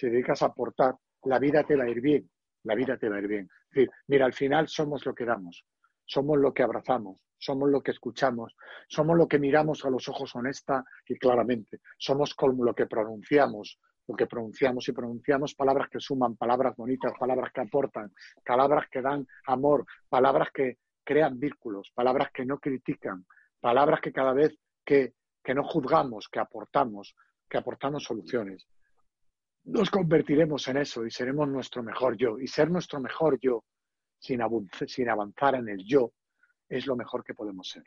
si 0.00 0.08
dedicas 0.08 0.42
a 0.42 0.46
aportar, 0.46 0.96
la 1.24 1.38
vida 1.38 1.62
te 1.64 1.76
va 1.76 1.84
a 1.84 1.90
ir 1.90 2.00
bien. 2.00 2.30
La 2.62 2.74
vida 2.74 2.96
te 2.96 3.08
va 3.08 3.16
a 3.16 3.18
ir 3.20 3.28
bien. 3.28 3.48
Es 3.68 3.74
decir, 3.74 3.90
mira, 4.06 4.24
al 4.24 4.32
final 4.32 4.66
somos 4.66 5.04
lo 5.04 5.14
que 5.14 5.26
damos, 5.26 5.64
somos 6.06 6.38
lo 6.38 6.54
que 6.54 6.62
abrazamos, 6.62 7.18
somos 7.38 7.68
lo 7.68 7.82
que 7.82 7.90
escuchamos, 7.90 8.56
somos 8.88 9.16
lo 9.16 9.28
que 9.28 9.38
miramos 9.38 9.84
a 9.84 9.90
los 9.90 10.08
ojos 10.08 10.34
honesta 10.34 10.84
y 11.06 11.16
claramente, 11.16 11.80
somos 11.98 12.34
como 12.34 12.64
lo 12.64 12.74
que 12.74 12.86
pronunciamos, 12.86 13.78
lo 14.06 14.16
que 14.16 14.26
pronunciamos 14.26 14.88
y 14.88 14.92
pronunciamos 14.92 15.54
palabras 15.54 15.88
que 15.90 16.00
suman, 16.00 16.36
palabras 16.36 16.74
bonitas, 16.76 17.12
palabras 17.18 17.52
que 17.52 17.60
aportan, 17.60 18.12
palabras 18.44 18.86
que 18.90 19.02
dan 19.02 19.26
amor, 19.46 19.84
palabras 20.08 20.48
que 20.52 20.78
crean 21.04 21.38
vínculos, 21.38 21.90
palabras 21.94 22.30
que 22.32 22.44
no 22.44 22.58
critican, 22.58 23.26
palabras 23.60 24.00
que 24.00 24.12
cada 24.12 24.32
vez 24.32 24.58
que, 24.84 25.14
que 25.42 25.54
no 25.54 25.62
juzgamos, 25.64 26.28
que 26.28 26.40
aportamos, 26.40 27.14
que 27.48 27.58
aportamos 27.58 28.04
soluciones. 28.04 28.66
Nos 29.64 29.90
convertiremos 29.90 30.66
en 30.68 30.78
eso 30.78 31.04
y 31.04 31.10
seremos 31.10 31.48
nuestro 31.48 31.82
mejor 31.82 32.16
yo. 32.16 32.38
Y 32.38 32.46
ser 32.46 32.70
nuestro 32.70 33.00
mejor 33.00 33.38
yo 33.40 33.64
sin, 34.18 34.40
sin 34.86 35.08
avanzar 35.08 35.54
en 35.56 35.68
el 35.68 35.84
yo 35.84 36.12
es 36.68 36.86
lo 36.86 36.96
mejor 36.96 37.24
que 37.24 37.34
podemos 37.34 37.68
ser. 37.68 37.84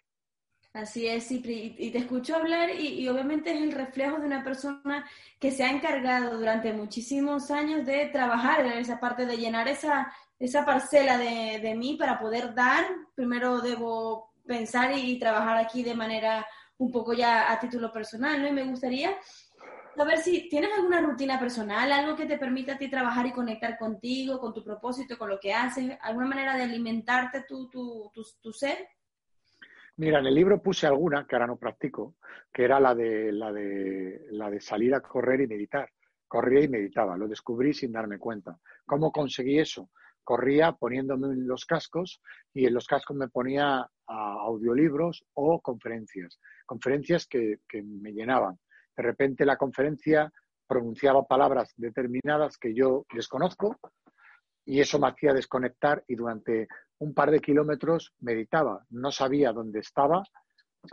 Así 0.74 1.08
es, 1.08 1.28
Cipri. 1.28 1.76
Y 1.78 1.92
te 1.92 2.00
escucho 2.00 2.36
hablar 2.36 2.72
y, 2.72 3.08
obviamente 3.08 3.54
es 3.54 3.62
el 3.62 3.72
reflejo 3.72 4.18
de 4.18 4.26
una 4.26 4.44
persona 4.44 5.08
que 5.40 5.52
se 5.52 5.64
ha 5.64 5.70
encargado 5.70 6.38
durante 6.38 6.74
muchísimos 6.74 7.52
años 7.52 7.86
de 7.86 8.08
trabajar 8.08 8.66
en 8.66 8.74
esa 8.74 9.00
parte, 9.00 9.28
de 9.28 9.38
llenar 9.38 9.68
esa, 9.68 10.12
esa 10.40 10.66
parcela 10.66 11.20
de, 11.20 11.60
de 11.62 11.76
mí 11.76 11.96
para 11.96 12.20
poder 12.20 12.56
dar. 12.56 12.86
Primero 13.14 13.62
debo 13.62 14.34
pensar 14.48 14.98
y, 14.98 15.20
trabajar 15.20 15.58
aquí 15.58 15.84
de 15.84 15.96
manera 15.96 16.46
un 16.78 16.92
poco 16.92 17.14
ya 17.14 17.52
a 17.52 17.60
título 17.60 17.92
personal, 17.92 18.42
¿no? 18.42 18.48
Y 18.48 18.52
me 18.52 18.64
gustaría 18.64 19.16
saber 19.96 20.18
si 20.20 20.50
tienes 20.50 20.72
alguna 20.74 21.02
rutina 21.02 21.40
personal, 21.40 21.92
algo 21.92 22.16
que 22.16 22.26
te 22.26 22.38
permita 22.38 22.74
a 22.74 22.78
ti 22.78 22.90
trabajar 22.90 23.26
y 23.26 23.32
conectar 23.32 23.78
contigo, 23.78 24.40
con 24.40 24.54
tu 24.54 24.64
propósito, 24.64 25.18
con 25.18 25.30
lo 25.30 25.40
que 25.40 25.54
haces, 25.54 25.98
alguna 26.02 26.28
manera 26.28 26.56
de 26.56 26.64
alimentarte 26.64 27.44
tu, 27.48 27.70
tu, 27.70 28.12
tu, 28.14 28.24
tu 28.42 28.52
ser. 28.52 28.88
Mira, 29.98 30.20
en 30.20 30.26
el 30.26 30.34
libro 30.34 30.62
puse 30.62 30.88
alguna 30.88 31.28
que 31.28 31.36
ahora 31.36 31.48
no 31.48 31.58
practico, 31.58 32.16
que 32.52 32.64
era 32.64 32.80
la 32.80 32.96
de, 32.96 33.32
la 33.32 33.52
de, 33.52 34.28
la 34.32 34.50
de 34.50 34.60
salir 34.60 34.96
a 34.96 35.02
correr 35.02 35.42
y 35.42 35.48
meditar. 35.48 35.90
Corría 36.28 36.64
y 36.64 36.68
meditaba, 36.68 37.16
lo 37.16 37.28
descubrí 37.28 37.74
sin 37.74 37.92
darme 37.92 38.18
cuenta. 38.18 38.58
¿Cómo 38.88 39.12
conseguí 39.12 39.60
eso? 39.60 39.92
Corría 40.24 40.72
poniéndome 40.72 41.36
los 41.36 41.66
cascos 41.66 42.22
y 42.54 42.66
en 42.66 42.74
los 42.74 42.88
cascos 42.88 43.16
me 43.16 43.28
ponía 43.28 43.88
audiolibros 44.08 45.24
o 45.34 45.62
conferencias, 45.62 46.40
conferencias 46.66 47.28
que 47.28 47.60
me 47.84 48.14
llenaban. 48.14 48.58
De 48.96 49.04
repente 49.04 49.46
la 49.46 49.58
conferencia 49.58 50.32
pronunciaba 50.68 51.26
palabras 51.26 51.74
determinadas 51.76 52.58
que 52.58 52.74
yo 52.74 53.06
desconozco 53.14 53.78
y 54.66 54.80
eso 54.80 55.00
me 55.00 55.08
hacía 55.08 55.34
desconectar 55.34 56.04
y 56.08 56.16
durante 56.16 56.68
un 57.00 57.14
par 57.14 57.32
de 57.32 57.40
kilómetros 57.40 58.14
meditaba. 58.20 58.86
No 58.90 59.12
sabía 59.12 59.52
dónde 59.52 59.80
estaba, 59.80 60.24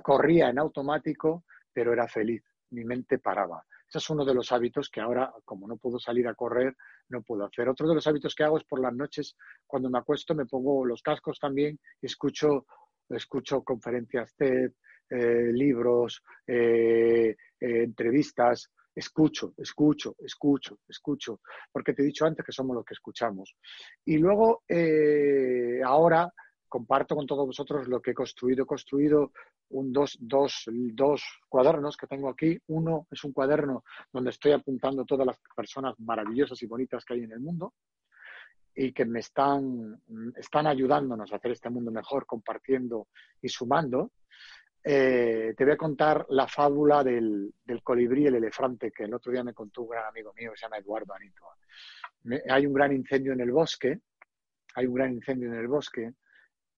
corría 0.03 0.51
en 0.51 0.59
automático, 0.59 1.45
pero 1.73 1.93
era 1.93 2.09
feliz. 2.09 2.43
Mi 2.71 2.85
mente 2.85 3.19
paraba. 3.19 3.65
Ese 3.89 3.99
es 3.99 4.11
uno 4.11 4.25
de 4.25 4.35
los 4.35 4.53
hábitos 4.53 4.89
que 4.89 5.01
ahora, 5.01 5.33
como 5.45 5.67
no 5.67 5.77
puedo 5.77 5.99
salir 5.99 6.29
a 6.29 6.35
correr, 6.35 6.77
no 7.09 7.23
puedo 7.23 7.45
hacer. 7.45 7.69
Otro 7.69 7.89
de 7.89 7.97
los 7.97 8.07
hábitos 8.07 8.35
que 8.35 8.45
hago 8.45 8.59
es 8.59 8.65
por 8.65 8.81
las 8.81 8.95
noches, 8.95 9.37
cuando 9.67 9.91
me 9.91 9.99
acuesto, 9.99 10.35
me 10.35 10.47
pongo 10.47 10.85
los 10.85 11.03
cascos 11.03 11.41
también 11.41 11.79
y 12.01 12.07
escucho, 12.07 12.67
escucho 13.09 13.65
conferencias 13.65 14.35
TED, 14.37 14.73
eh, 15.11 15.51
libros, 15.53 16.23
eh, 16.47 17.37
eh, 17.61 17.83
entrevistas, 17.83 18.71
escucho, 18.95 19.55
escucho, 19.59 20.15
escucho, 20.19 20.79
escucho, 20.89 21.41
porque 21.73 21.93
te 21.93 22.03
he 22.03 22.07
dicho 22.07 22.25
antes 22.25 22.45
que 22.45 22.53
somos 22.53 22.77
los 22.77 22.85
que 22.85 22.95
escuchamos. 22.95 23.57
Y 24.05 24.19
luego, 24.19 24.63
ahora 25.85 26.33
comparto 26.69 27.17
con 27.17 27.27
todos 27.27 27.47
vosotros 27.47 27.89
lo 27.89 28.01
que 28.01 28.13
he 28.13 28.15
construido. 28.15 28.63
He 28.63 28.67
construido 28.67 29.33
un, 29.71 29.93
dos, 29.93 30.17
dos, 30.21 30.65
dos 30.69 31.23
cuadernos 31.49 31.97
que 31.97 32.07
tengo 32.07 32.29
aquí. 32.29 32.59
Uno 32.69 33.07
es 33.11 33.25
un 33.25 33.33
cuaderno 33.33 33.85
donde 34.13 34.31
estoy 34.31 34.53
apuntando 34.53 35.05
todas 35.05 35.27
las 35.27 35.37
personas 35.55 35.99
maravillosas 35.99 36.63
y 36.63 36.67
bonitas 36.67 37.05
que 37.05 37.15
hay 37.15 37.25
en 37.25 37.33
el 37.33 37.41
mundo 37.41 37.75
y 38.75 38.93
que 38.93 39.05
me 39.05 39.21
están, 39.21 40.01
están 40.37 40.67
ayudándonos 40.67 41.33
a 41.33 41.37
hacer 41.37 41.51
este 41.51 41.71
mundo 41.71 41.91
mejor, 41.91 42.25
compartiendo 42.25 43.09
y 43.43 43.49
sumando. 43.49 44.13
Eh, 44.83 45.53
te 45.57 45.65
voy 45.65 45.75
a 45.75 45.77
contar 45.77 46.25
la 46.31 46.47
fábula 46.49 47.05
del, 47.05 47.53
del, 47.65 47.83
colibrí 47.83 48.23
y 48.23 48.27
el 48.29 48.37
elefante 48.37 48.91
que 48.91 49.05
el 49.05 49.13
otro 49.13 49.31
día 49.31 49.45
me 49.45 49.53
contó 49.53 49.83
un 49.83 49.91
gran 49.91 50.07
amigo 50.07 50.33
mío 50.33 50.53
que 50.53 50.59
se 50.59 50.63
llama 50.65 50.79
Eduardo 50.79 51.13
Anito. 51.13 51.45
hay 52.49 52.67
un 52.67 52.73
gran 52.73 52.93
incendio 52.93 53.35
en 53.35 53.41
el 53.41 53.53
bosque, 53.53 54.01
hay 54.75 54.87
un 54.87 54.95
gran 54.95 55.13
incendio 55.13 55.49
en 55.49 55.59
el 55.59 55.69
bosque 55.69 56.15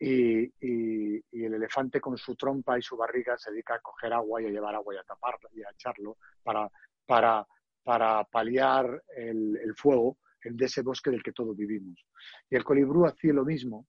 y, 0.00 0.52
y, 0.60 1.44
el 1.44 1.54
elefante 1.54 2.00
con 2.00 2.18
su 2.18 2.34
trompa 2.34 2.76
y 2.76 2.82
su 2.82 2.96
barriga 2.96 3.38
se 3.38 3.52
dedica 3.52 3.76
a 3.76 3.80
coger 3.80 4.12
agua 4.12 4.42
y 4.42 4.46
a 4.46 4.50
llevar 4.50 4.74
agua 4.74 4.94
y 4.94 4.98
a 4.98 5.04
taparlo 5.04 5.48
y 5.52 5.62
a 5.62 5.70
echarlo 5.70 6.16
para, 6.42 6.68
para, 7.06 7.46
para 7.84 8.24
paliar 8.24 9.00
el, 9.16 9.56
el 9.62 9.74
fuego 9.76 10.18
de 10.42 10.64
ese 10.64 10.82
bosque 10.82 11.10
del 11.10 11.22
que 11.22 11.32
todos 11.32 11.56
vivimos. 11.56 12.04
Y 12.50 12.56
el 12.56 12.64
colibrú 12.64 13.06
hacía 13.06 13.32
lo 13.32 13.44
mismo, 13.44 13.86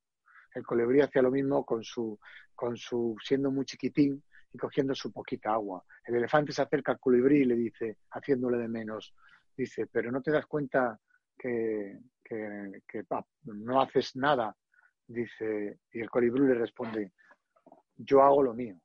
el 0.53 0.65
colibrí 0.65 1.01
hacía 1.01 1.21
lo 1.21 1.31
mismo 1.31 1.65
con 1.65 1.83
su, 1.83 2.19
con 2.55 2.77
su, 2.77 3.15
siendo 3.23 3.51
muy 3.51 3.65
chiquitín 3.65 4.23
y 4.51 4.57
cogiendo 4.57 4.93
su 4.93 5.11
poquita 5.11 5.53
agua. 5.53 5.83
El 6.05 6.15
elefante 6.15 6.53
se 6.53 6.61
acerca 6.61 6.91
al 6.91 6.99
colibrí 6.99 7.39
y 7.39 7.45
le 7.45 7.55
dice, 7.55 7.97
haciéndole 8.11 8.57
de 8.57 8.67
menos, 8.67 9.13
dice, 9.57 9.87
pero 9.87 10.11
no 10.11 10.21
te 10.21 10.31
das 10.31 10.45
cuenta 10.45 10.99
que, 11.37 11.99
que, 12.23 12.81
no 13.45 13.81
haces 13.81 14.15
nada. 14.15 14.55
Dice, 15.05 15.79
y 15.91 15.99
el 15.99 16.09
colibrí 16.09 16.45
le 16.45 16.55
responde, 16.55 17.13
yo 17.95 18.21
hago 18.21 18.43
lo 18.43 18.53
mío. 18.53 18.79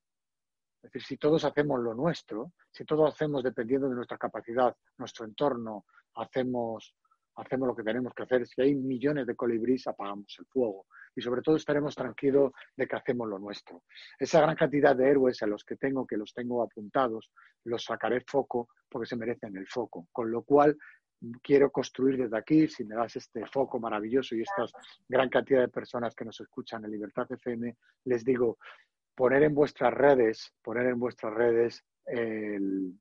Es 0.82 0.92
decir, 0.92 1.02
si 1.02 1.16
todos 1.16 1.44
hacemos 1.44 1.80
lo 1.80 1.94
nuestro, 1.94 2.52
si 2.70 2.84
todos 2.84 3.12
hacemos 3.14 3.42
dependiendo 3.42 3.88
de 3.88 3.94
nuestra 3.94 4.16
capacidad, 4.16 4.74
nuestro 4.96 5.26
entorno, 5.26 5.84
hacemos, 6.14 6.94
hacemos 7.36 7.68
lo 7.68 7.76
que 7.76 7.82
tenemos 7.82 8.14
que 8.14 8.22
hacer, 8.22 8.46
si 8.46 8.62
hay 8.62 8.74
millones 8.74 9.26
de 9.26 9.36
colibríes, 9.36 9.86
apagamos 9.86 10.34
el 10.38 10.46
fuego 10.46 10.86
y 11.18 11.20
sobre 11.20 11.42
todo 11.42 11.56
estaremos 11.56 11.96
tranquilos 11.96 12.52
de 12.76 12.86
que 12.86 12.94
hacemos 12.94 13.28
lo 13.28 13.40
nuestro. 13.40 13.82
Esa 14.16 14.40
gran 14.40 14.54
cantidad 14.54 14.94
de 14.94 15.10
héroes 15.10 15.42
a 15.42 15.48
los 15.48 15.64
que 15.64 15.74
tengo, 15.74 16.06
que 16.06 16.16
los 16.16 16.32
tengo 16.32 16.62
apuntados, 16.62 17.32
los 17.64 17.82
sacaré 17.82 18.20
foco 18.20 18.68
porque 18.88 19.08
se 19.08 19.16
merecen 19.16 19.56
el 19.56 19.66
foco. 19.66 20.06
Con 20.12 20.30
lo 20.30 20.44
cual, 20.44 20.78
quiero 21.42 21.72
construir 21.72 22.18
desde 22.18 22.38
aquí, 22.38 22.68
si 22.68 22.84
me 22.84 22.94
das 22.94 23.16
este 23.16 23.44
foco 23.46 23.80
maravilloso 23.80 24.36
y 24.36 24.42
esta 24.42 24.64
gran 25.08 25.28
cantidad 25.28 25.62
de 25.62 25.68
personas 25.68 26.14
que 26.14 26.24
nos 26.24 26.38
escuchan 26.40 26.84
en 26.84 26.92
Libertad 26.92 27.26
FM, 27.28 27.76
les 28.04 28.24
digo, 28.24 28.58
poner 29.16 29.42
en 29.42 29.56
vuestras 29.56 29.92
redes, 29.92 30.54
poner 30.62 30.86
en 30.86 31.00
vuestras 31.00 31.34
redes 31.34 31.84
el, 32.06 32.92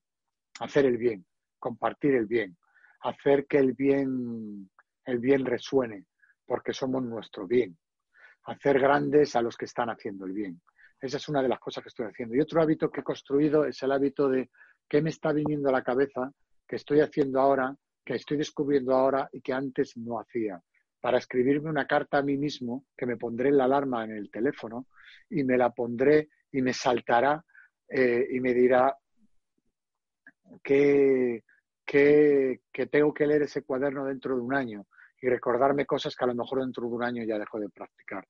hacer 0.60 0.88
el 0.88 0.98
bien, 0.98 1.24
compartir 1.60 2.16
el 2.16 2.26
bien, 2.26 2.58
hacer 3.02 3.46
que 3.46 3.60
el 3.60 3.74
bien, 3.74 4.72
el 5.06 5.20
bien 5.20 5.46
resuene, 5.46 6.06
porque 6.48 6.74
somos 6.74 7.04
nuestro 7.04 7.46
bien 7.46 7.78
hacer 8.48 8.80
grandes 8.80 9.36
a 9.36 9.42
los 9.42 9.56
que 9.56 9.66
están 9.66 9.90
haciendo 9.90 10.26
el 10.26 10.34
bien. 10.34 10.62
Esa 11.00 11.18
es 11.18 11.30
una 11.30 11.42
de 11.42 11.50
las 11.50 11.60
cosas 11.60 11.84
que 11.84 11.90
estoy 11.90 12.08
haciendo. 12.08 12.36
Y 12.36 12.40
otro 12.40 12.62
hábito 12.62 12.90
que 12.90 13.02
he 13.02 13.04
construido 13.04 13.66
es 13.66 13.82
el 13.84 13.92
hábito 13.92 14.30
de 14.30 14.50
qué 14.88 15.02
me 15.02 15.10
está 15.10 15.32
viniendo 15.32 15.70
a 15.70 15.74
la 15.74 15.84
cabeza, 15.84 16.32
que 16.68 16.78
estoy 16.78 17.02
haciendo 17.02 17.40
ahora, 17.40 17.76
que 18.04 18.16
estoy 18.16 18.38
descubriendo 18.38 18.96
ahora 18.96 19.30
y 19.32 19.42
que 19.42 19.54
antes 19.54 19.96
no 19.98 20.20
hacía. 20.20 20.62
Para 21.00 21.18
escribirme 21.20 21.70
una 21.70 21.86
carta 21.86 22.18
a 22.18 22.24
mí 22.24 22.38
mismo, 22.38 22.86
que 22.98 23.06
me 23.06 23.18
pondré 23.18 23.52
la 23.52 23.66
alarma 23.66 24.06
en 24.06 24.12
el 24.12 24.32
teléfono 24.32 24.88
y 25.30 25.44
me 25.44 25.58
la 25.58 25.70
pondré 25.72 26.30
y 26.52 26.62
me 26.62 26.74
saltará 26.74 27.44
eh, 27.90 28.28
y 28.32 28.40
me 28.40 28.54
dirá 28.54 28.98
que, 30.64 31.44
que, 31.86 32.62
que 32.72 32.86
tengo 32.88 33.14
que 33.14 33.28
leer 33.28 33.44
ese 33.44 33.64
cuaderno 33.64 34.06
dentro 34.06 34.36
de 34.36 34.42
un 34.42 34.54
año 34.56 34.88
y 35.22 35.28
recordarme 35.28 35.86
cosas 35.86 36.16
que 36.16 36.26
a 36.26 36.28
lo 36.28 36.36
mejor 36.36 36.62
dentro 36.62 36.88
de 36.88 36.96
un 36.96 37.04
año 37.04 37.24
ya 37.24 37.38
dejo 37.38 37.60
de 37.60 37.70
practicar 37.70 38.28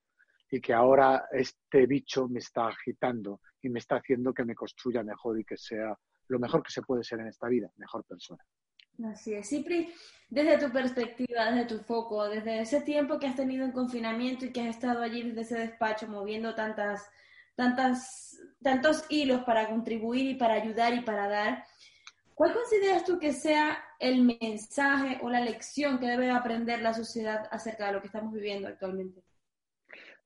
y 0.49 0.61
que 0.61 0.73
ahora 0.73 1.25
este 1.31 1.85
bicho 1.85 2.27
me 2.27 2.39
está 2.39 2.67
agitando 2.67 3.41
y 3.61 3.69
me 3.69 3.79
está 3.79 3.97
haciendo 3.97 4.33
que 4.33 4.45
me 4.45 4.55
construya 4.55 5.03
mejor 5.03 5.39
y 5.39 5.43
que 5.43 5.57
sea 5.57 5.97
lo 6.27 6.39
mejor 6.39 6.63
que 6.63 6.71
se 6.71 6.81
puede 6.81 7.03
ser 7.03 7.19
en 7.19 7.27
esta 7.27 7.47
vida, 7.47 7.69
mejor 7.77 8.03
persona. 8.05 8.43
Así 9.05 9.33
es. 9.33 9.49
Cipri, 9.49 9.93
desde 10.29 10.57
tu 10.57 10.71
perspectiva, 10.71 11.51
desde 11.51 11.65
tu 11.65 11.83
foco, 11.83 12.27
desde 12.27 12.61
ese 12.61 12.81
tiempo 12.81 13.19
que 13.19 13.27
has 13.27 13.35
tenido 13.35 13.63
en 13.63 13.71
confinamiento 13.71 14.45
y 14.45 14.51
que 14.51 14.61
has 14.61 14.75
estado 14.75 15.01
allí 15.01 15.23
desde 15.23 15.41
ese 15.41 15.59
despacho 15.59 16.07
moviendo 16.07 16.55
tantas, 16.55 17.07
tantas, 17.55 18.39
tantos 18.61 19.05
hilos 19.09 19.43
para 19.43 19.69
contribuir 19.69 20.25
y 20.25 20.35
para 20.35 20.55
ayudar 20.55 20.93
y 20.95 21.01
para 21.01 21.27
dar, 21.27 21.63
¿cuál 22.33 22.53
consideras 22.53 23.05
tú 23.05 23.19
que 23.19 23.33
sea 23.33 23.77
el 23.99 24.23
mensaje 24.23 25.19
o 25.21 25.29
la 25.29 25.41
lección 25.41 25.99
que 25.99 26.07
debe 26.07 26.29
aprender 26.29 26.81
la 26.81 26.93
sociedad 26.93 27.47
acerca 27.51 27.87
de 27.87 27.93
lo 27.93 28.01
que 28.01 28.07
estamos 28.07 28.33
viviendo 28.33 28.67
actualmente? 28.67 29.21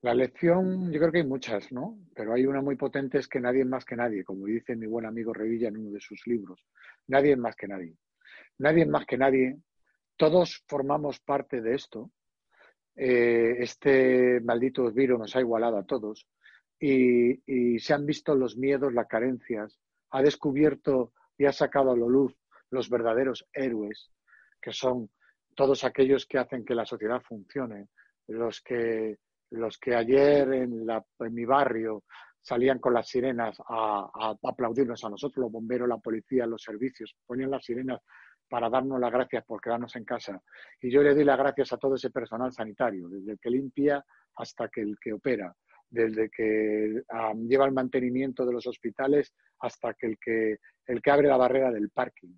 La 0.02 0.14
lección, 0.14 0.90
yo 0.90 0.98
creo 0.98 1.12
que 1.12 1.18
hay 1.18 1.26
muchas, 1.26 1.70
¿no? 1.70 1.96
Pero 2.14 2.34
hay 2.34 2.44
una 2.44 2.60
muy 2.60 2.74
potente, 2.74 3.18
es 3.18 3.28
que 3.28 3.38
nadie 3.38 3.60
es 3.60 3.68
más 3.68 3.84
que 3.84 3.94
nadie, 3.94 4.24
como 4.24 4.46
dice 4.46 4.74
mi 4.74 4.86
buen 4.86 5.06
amigo 5.06 5.32
Revilla 5.32 5.68
en 5.68 5.76
uno 5.76 5.90
de 5.92 6.00
sus 6.00 6.26
libros. 6.26 6.66
Nadie 7.06 7.32
es 7.32 7.38
más 7.38 7.54
que 7.54 7.68
nadie. 7.68 7.94
Nadie 8.58 8.82
es 8.82 8.88
más 8.88 9.06
que 9.06 9.16
nadie. 9.16 9.58
Todos 10.16 10.64
formamos 10.66 11.20
parte 11.20 11.60
de 11.60 11.74
esto. 11.74 12.10
Eh, 12.96 13.56
este 13.60 14.40
maldito 14.40 14.90
virus 14.90 15.20
nos 15.20 15.36
ha 15.36 15.40
igualado 15.40 15.78
a 15.78 15.84
todos 15.84 16.26
y, 16.78 17.40
y 17.46 17.78
se 17.78 17.94
han 17.94 18.04
visto 18.04 18.34
los 18.34 18.56
miedos, 18.56 18.92
las 18.92 19.06
carencias. 19.06 19.78
Ha 20.10 20.20
descubierto 20.20 21.12
y 21.38 21.44
ha 21.44 21.52
sacado 21.52 21.92
a 21.92 21.96
la 21.96 22.06
luz 22.06 22.34
los 22.72 22.90
verdaderos 22.90 23.46
héroes, 23.52 24.10
que 24.60 24.72
son 24.72 25.10
todos 25.54 25.84
aquellos 25.84 26.26
que 26.26 26.38
hacen 26.38 26.64
que 26.64 26.74
la 26.74 26.86
sociedad 26.86 27.20
funcione, 27.20 27.88
los 28.26 28.60
que 28.60 29.18
los 29.52 29.76
que 29.78 29.94
ayer 29.94 30.50
en, 30.54 30.86
mi 31.30 31.44
barrio 31.44 32.04
salían 32.40 32.78
con 32.78 32.94
las 32.94 33.06
sirenas 33.06 33.58
a, 33.68 34.34
aplaudirnos 34.42 35.04
a 35.04 35.10
nosotros, 35.10 35.42
los 35.42 35.52
bomberos, 35.52 35.88
la 35.88 35.98
policía, 35.98 36.46
los 36.46 36.62
servicios, 36.62 37.14
ponían 37.26 37.50
las 37.50 37.64
sirenas 37.64 38.00
para 38.48 38.70
darnos 38.70 38.98
las 38.98 39.12
gracias 39.12 39.44
por 39.44 39.60
quedarnos 39.60 39.94
en 39.96 40.04
casa. 40.04 40.40
Y 40.80 40.90
yo 40.90 41.02
le 41.02 41.14
doy 41.14 41.24
las 41.24 41.38
gracias 41.38 41.72
a 41.72 41.76
todo 41.76 41.94
ese 41.94 42.10
personal 42.10 42.52
sanitario, 42.52 43.08
desde 43.08 43.32
el 43.32 43.38
que 43.38 43.50
limpia 43.50 44.04
hasta 44.36 44.68
que 44.68 44.80
el 44.80 44.96
que 44.98 45.12
opera, 45.12 45.54
desde 45.88 46.30
que 46.30 47.02
um, 47.12 47.46
lleva 47.46 47.66
el 47.66 47.72
mantenimiento 47.72 48.46
de 48.46 48.52
los 48.54 48.66
hospitales 48.66 49.34
hasta 49.60 49.94
que 49.94 50.06
el 50.06 50.18
que, 50.18 50.56
el 50.86 51.02
que 51.02 51.10
abre 51.10 51.28
la 51.28 51.36
barrera 51.36 51.70
del 51.70 51.90
parking. 51.90 52.34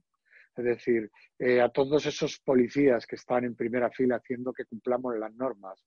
Es 0.57 0.65
decir, 0.65 1.11
eh, 1.39 1.61
a 1.61 1.69
todos 1.69 2.07
esos 2.07 2.39
policías 2.39 3.07
que 3.07 3.17
están 3.17 3.45
en 3.45 3.57
primera 3.57 3.91
fila 3.91 4.17
haciendo 4.17 4.53
que 4.53 4.65
cumplamos 4.65 5.17
las 5.19 5.35
normas, 5.35 5.85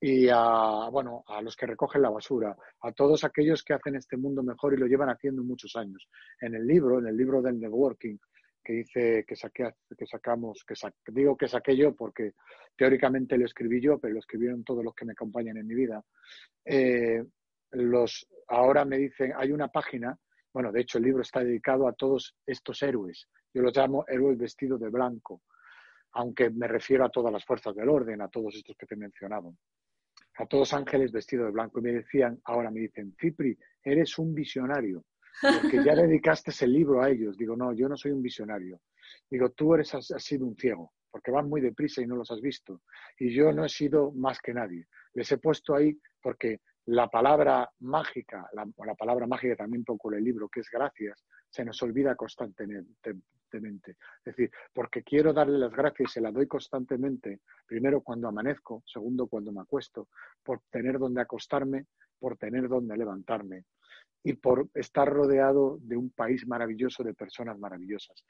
y 0.00 0.28
a, 0.30 0.88
bueno, 0.90 1.24
a 1.26 1.40
los 1.40 1.56
que 1.56 1.66
recogen 1.66 2.02
la 2.02 2.10
basura, 2.10 2.54
a 2.82 2.92
todos 2.92 3.24
aquellos 3.24 3.62
que 3.62 3.74
hacen 3.74 3.96
este 3.96 4.16
mundo 4.16 4.42
mejor 4.42 4.74
y 4.74 4.76
lo 4.76 4.86
llevan 4.86 5.08
haciendo 5.08 5.42
muchos 5.42 5.74
años. 5.76 6.08
En 6.40 6.54
el 6.54 6.66
libro, 6.66 6.98
en 6.98 7.06
el 7.06 7.16
libro 7.16 7.40
del 7.40 7.58
networking, 7.58 8.18
que 8.62 8.72
dice 8.72 9.24
que, 9.26 9.36
saqué, 9.36 9.70
que 9.96 10.06
sacamos, 10.06 10.64
que 10.66 10.74
digo 11.12 11.36
que 11.36 11.46
saqué 11.46 11.76
yo 11.76 11.94
porque 11.94 12.32
teóricamente 12.76 13.38
lo 13.38 13.46
escribí 13.46 13.80
yo, 13.80 13.98
pero 13.98 14.14
lo 14.14 14.20
escribieron 14.20 14.64
todos 14.64 14.84
los 14.84 14.94
que 14.94 15.04
me 15.04 15.12
acompañan 15.12 15.56
en 15.56 15.66
mi 15.66 15.74
vida. 15.74 16.02
Eh, 16.64 17.24
los, 17.70 18.26
ahora 18.48 18.84
me 18.84 18.98
dicen, 18.98 19.32
hay 19.36 19.52
una 19.52 19.68
página, 19.68 20.18
bueno, 20.52 20.72
de 20.72 20.80
hecho 20.80 20.98
el 20.98 21.04
libro 21.04 21.22
está 21.22 21.44
dedicado 21.44 21.86
a 21.86 21.92
todos 21.92 22.34
estos 22.44 22.82
héroes. 22.82 23.28
Yo 23.56 23.62
los 23.62 23.74
llamo 23.74 24.04
héroes 24.06 24.36
vestidos 24.36 24.78
de 24.78 24.90
blanco, 24.90 25.40
aunque 26.12 26.50
me 26.50 26.68
refiero 26.68 27.06
a 27.06 27.08
todas 27.08 27.32
las 27.32 27.42
fuerzas 27.42 27.74
del 27.74 27.88
orden, 27.88 28.20
a 28.20 28.28
todos 28.28 28.54
estos 28.54 28.76
que 28.76 28.84
te 28.84 28.96
he 28.96 28.98
mencionado 28.98 29.56
a 30.38 30.44
todos 30.44 30.74
ángeles 30.74 31.10
vestidos 31.10 31.46
de 31.46 31.52
blanco. 31.52 31.78
Y 31.78 31.82
me 31.82 31.92
decían, 31.92 32.38
ahora 32.44 32.70
me 32.70 32.80
dicen, 32.80 33.14
Cipri, 33.18 33.56
eres 33.82 34.18
un 34.18 34.34
visionario, 34.34 35.06
porque 35.40 35.82
ya 35.82 35.94
dedicaste 35.96 36.50
ese 36.50 36.66
libro 36.66 37.02
a 37.02 37.08
ellos. 37.08 37.38
Digo, 37.38 37.56
no, 37.56 37.72
yo 37.72 37.88
no 37.88 37.96
soy 37.96 38.12
un 38.12 38.20
visionario. 38.20 38.80
Digo, 39.30 39.50
tú 39.52 39.74
eres, 39.74 39.94
has, 39.94 40.06
sido 40.18 40.44
un 40.44 40.54
ciego, 40.54 40.92
porque 41.10 41.30
van 41.30 41.48
muy 41.48 41.62
deprisa 41.62 42.02
y 42.02 42.06
no 42.06 42.16
los 42.16 42.30
has 42.30 42.42
visto. 42.42 42.82
Y 43.18 43.34
yo 43.34 43.52
no 43.52 43.64
he 43.64 43.68
sido 43.70 44.12
más 44.12 44.38
que 44.40 44.52
nadie. 44.52 44.86
Les 45.14 45.32
he 45.32 45.38
puesto 45.38 45.74
ahí 45.74 45.98
porque 46.20 46.60
la 46.86 47.08
palabra 47.08 47.70
mágica, 47.80 48.46
la, 48.52 48.68
la 48.84 48.94
palabra 48.94 49.26
mágica 49.26 49.56
también 49.56 49.84
poco 49.84 50.12
el 50.12 50.22
libro, 50.22 50.50
que 50.50 50.60
es 50.60 50.68
gracias, 50.70 51.24
se 51.48 51.64
nos 51.64 51.82
olvida 51.82 52.14
constantemente. 52.14 53.14
Es 53.56 54.36
decir, 54.36 54.50
porque 54.72 55.02
quiero 55.02 55.32
darle 55.32 55.58
las 55.58 55.72
gracias 55.72 56.10
y 56.10 56.12
se 56.14 56.20
las 56.20 56.34
doy 56.34 56.46
constantemente, 56.46 57.40
primero 57.66 58.00
cuando 58.00 58.28
amanezco, 58.28 58.82
segundo 58.86 59.26
cuando 59.26 59.52
me 59.52 59.60
acuesto, 59.60 60.08
por 60.42 60.60
tener 60.70 60.98
donde 60.98 61.20
acostarme, 61.20 61.86
por 62.18 62.36
tener 62.36 62.68
donde 62.68 62.96
levantarme 62.96 63.64
y 64.22 64.34
por 64.34 64.68
estar 64.74 65.08
rodeado 65.08 65.78
de 65.80 65.96
un 65.96 66.10
país 66.10 66.46
maravilloso, 66.46 67.04
de 67.04 67.14
personas 67.14 67.58
maravillosas. 67.58 68.24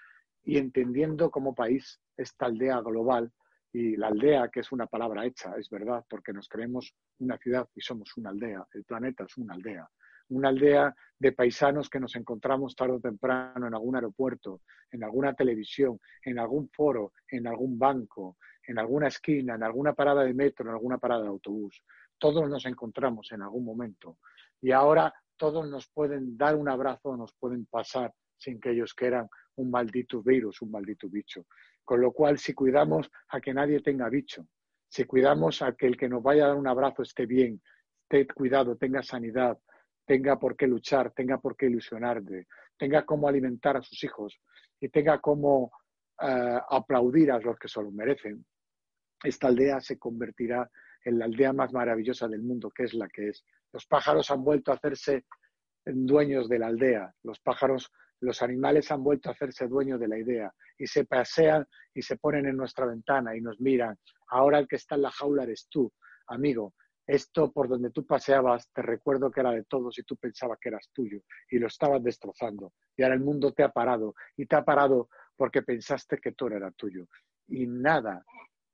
Y 0.44 0.58
entendiendo 0.58 1.30
como 1.30 1.54
país 1.54 2.00
esta 2.16 2.46
aldea 2.46 2.80
global 2.80 3.32
y 3.72 3.96
la 3.96 4.08
aldea, 4.08 4.48
que 4.48 4.60
es 4.60 4.72
una 4.72 4.86
palabra 4.86 5.24
hecha, 5.24 5.54
es 5.56 5.68
verdad, 5.70 6.04
porque 6.08 6.32
nos 6.32 6.48
creemos 6.48 6.94
una 7.18 7.38
ciudad 7.38 7.68
y 7.74 7.80
somos 7.80 8.16
una 8.16 8.30
aldea, 8.30 8.66
el 8.74 8.84
planeta 8.84 9.24
es 9.24 9.36
una 9.36 9.54
aldea 9.54 9.88
una 10.28 10.48
aldea 10.48 10.94
de 11.18 11.32
paisanos 11.32 11.88
que 11.88 12.00
nos 12.00 12.14
encontramos 12.16 12.74
tarde 12.76 12.94
o 12.94 13.00
temprano 13.00 13.66
en 13.66 13.74
algún 13.74 13.96
aeropuerto, 13.96 14.60
en 14.90 15.02
alguna 15.04 15.34
televisión, 15.34 15.98
en 16.22 16.38
algún 16.38 16.68
foro, 16.68 17.12
en 17.28 17.46
algún 17.46 17.78
banco, 17.78 18.36
en 18.66 18.78
alguna 18.78 19.08
esquina, 19.08 19.54
en 19.54 19.62
alguna 19.62 19.94
parada 19.94 20.24
de 20.24 20.34
metro, 20.34 20.66
en 20.66 20.72
alguna 20.72 20.98
parada 20.98 21.22
de 21.22 21.28
autobús. 21.28 21.82
Todos 22.18 22.48
nos 22.48 22.66
encontramos 22.66 23.32
en 23.32 23.42
algún 23.42 23.64
momento. 23.64 24.18
Y 24.60 24.72
ahora 24.72 25.12
todos 25.36 25.68
nos 25.68 25.88
pueden 25.88 26.36
dar 26.36 26.56
un 26.56 26.68
abrazo, 26.68 27.16
nos 27.16 27.34
pueden 27.34 27.66
pasar 27.66 28.12
sin 28.36 28.60
que 28.60 28.70
ellos 28.70 28.94
quieran 28.94 29.28
un 29.56 29.70
maldito 29.70 30.22
virus, 30.22 30.60
un 30.62 30.70
maldito 30.70 31.08
bicho. 31.08 31.46
Con 31.84 32.00
lo 32.00 32.12
cual, 32.12 32.38
si 32.38 32.52
cuidamos 32.52 33.10
a 33.28 33.40
que 33.40 33.54
nadie 33.54 33.80
tenga 33.80 34.08
bicho, 34.08 34.46
si 34.88 35.04
cuidamos 35.04 35.62
a 35.62 35.72
que 35.72 35.86
el 35.86 35.96
que 35.96 36.08
nos 36.08 36.22
vaya 36.22 36.44
a 36.44 36.48
dar 36.48 36.56
un 36.56 36.66
abrazo 36.66 37.02
esté 37.02 37.26
bien, 37.26 37.62
esté 38.02 38.26
cuidado, 38.26 38.76
tenga 38.76 39.02
sanidad, 39.02 39.58
tenga 40.07 40.38
por 40.38 40.57
qué 40.57 40.66
luchar, 40.66 41.12
tenga 41.12 41.38
por 41.38 41.57
qué 41.57 41.66
ilusionarse, 41.66 42.47
tenga 42.79 43.05
cómo 43.05 43.29
alimentar 43.29 43.77
a 43.77 43.83
sus 43.83 44.03
hijos 44.05 44.38
y 44.81 44.88
tenga 44.88 45.21
cómo 45.21 45.73
eh, 46.23 46.59
aplaudir 46.71 47.33
a 47.33 47.38
los 47.38 47.59
que 47.59 47.69
se 47.69 47.83
lo 47.83 47.90
merecen, 47.90 48.45
esta 49.23 49.49
aldea 49.49 49.81
se 49.81 49.99
convertirá 49.99 50.71
en 51.05 51.19
la 51.19 51.25
aldea 51.25 51.53
más 51.53 51.73
maravillosa 51.73 52.29
del 52.29 52.42
mundo, 52.42 52.71
que 52.71 52.85
es 52.85 52.95
la 52.95 53.09
que 53.09 53.29
es. 53.29 53.45
Los 53.73 53.87
pájaros 53.87 54.31
han 54.31 54.42
vuelto 54.42 54.73
a 54.73 54.77
hacerse 54.77 55.25
dueños 55.85 56.49
de 56.49 56.59
la 56.59 56.66
aldea, 56.66 57.12
los 57.23 57.40
pájaros, 57.40 57.92
los 58.21 58.42
animales 58.42 58.90
han 58.90 59.05
vuelto 59.05 59.29
a 59.29 59.33
hacerse 59.33 59.69
dueños 59.69 60.01
de 60.01 60.09
la 60.09 60.19
idea 60.19 60.53
y 60.79 60.87
se 60.87 61.05
pasean 61.05 61.66
y 61.95 62.03
se 62.03 62.16
ponen 62.16 62.47
en 62.47 62.57
nuestra 62.57 62.87
ventana 62.87 63.37
y 63.37 63.40
nos 63.40 63.61
miran. 63.61 63.97
Ahora 64.29 64.59
el 64.59 64.66
que 64.66 64.77
está 64.77 64.97
en 64.97 65.03
la 65.03 65.11
jaula 65.11 65.45
eres 65.45 65.69
tú, 65.69 65.92
amigo. 66.27 66.75
Esto 67.07 67.53
por 67.53 67.69
donde 67.69 67.90
tú 67.90 68.05
paseabas, 68.05 68.71
te 68.73 68.83
recuerdo 68.83 69.31
que 69.31 69.40
era 69.40 69.53
de 69.53 69.64
todos 69.64 69.99
y 69.99 70.03
tú 70.03 70.16
pensabas 70.16 70.59
que 70.61 70.71
eras 70.71 70.88
tuyo 70.92 71.21
y 71.51 71.59
lo 71.59 71.69
estabas 71.69 72.03
destrozando. 72.03 72.73
Y 72.97 73.03
ahora 73.03 73.14
el 73.14 73.21
mundo 73.21 73.53
te 73.53 73.62
ha 73.62 73.71
parado 73.71 74.14
y 74.37 74.47
te 74.47 74.57
ha 74.57 74.64
parado 74.64 75.09
porque 75.37 75.62
pensaste 75.62 76.19
que 76.19 76.33
todo 76.33 76.51
era 76.51 76.71
tuyo. 76.73 77.07
Y 77.47 77.66
nada 77.66 78.25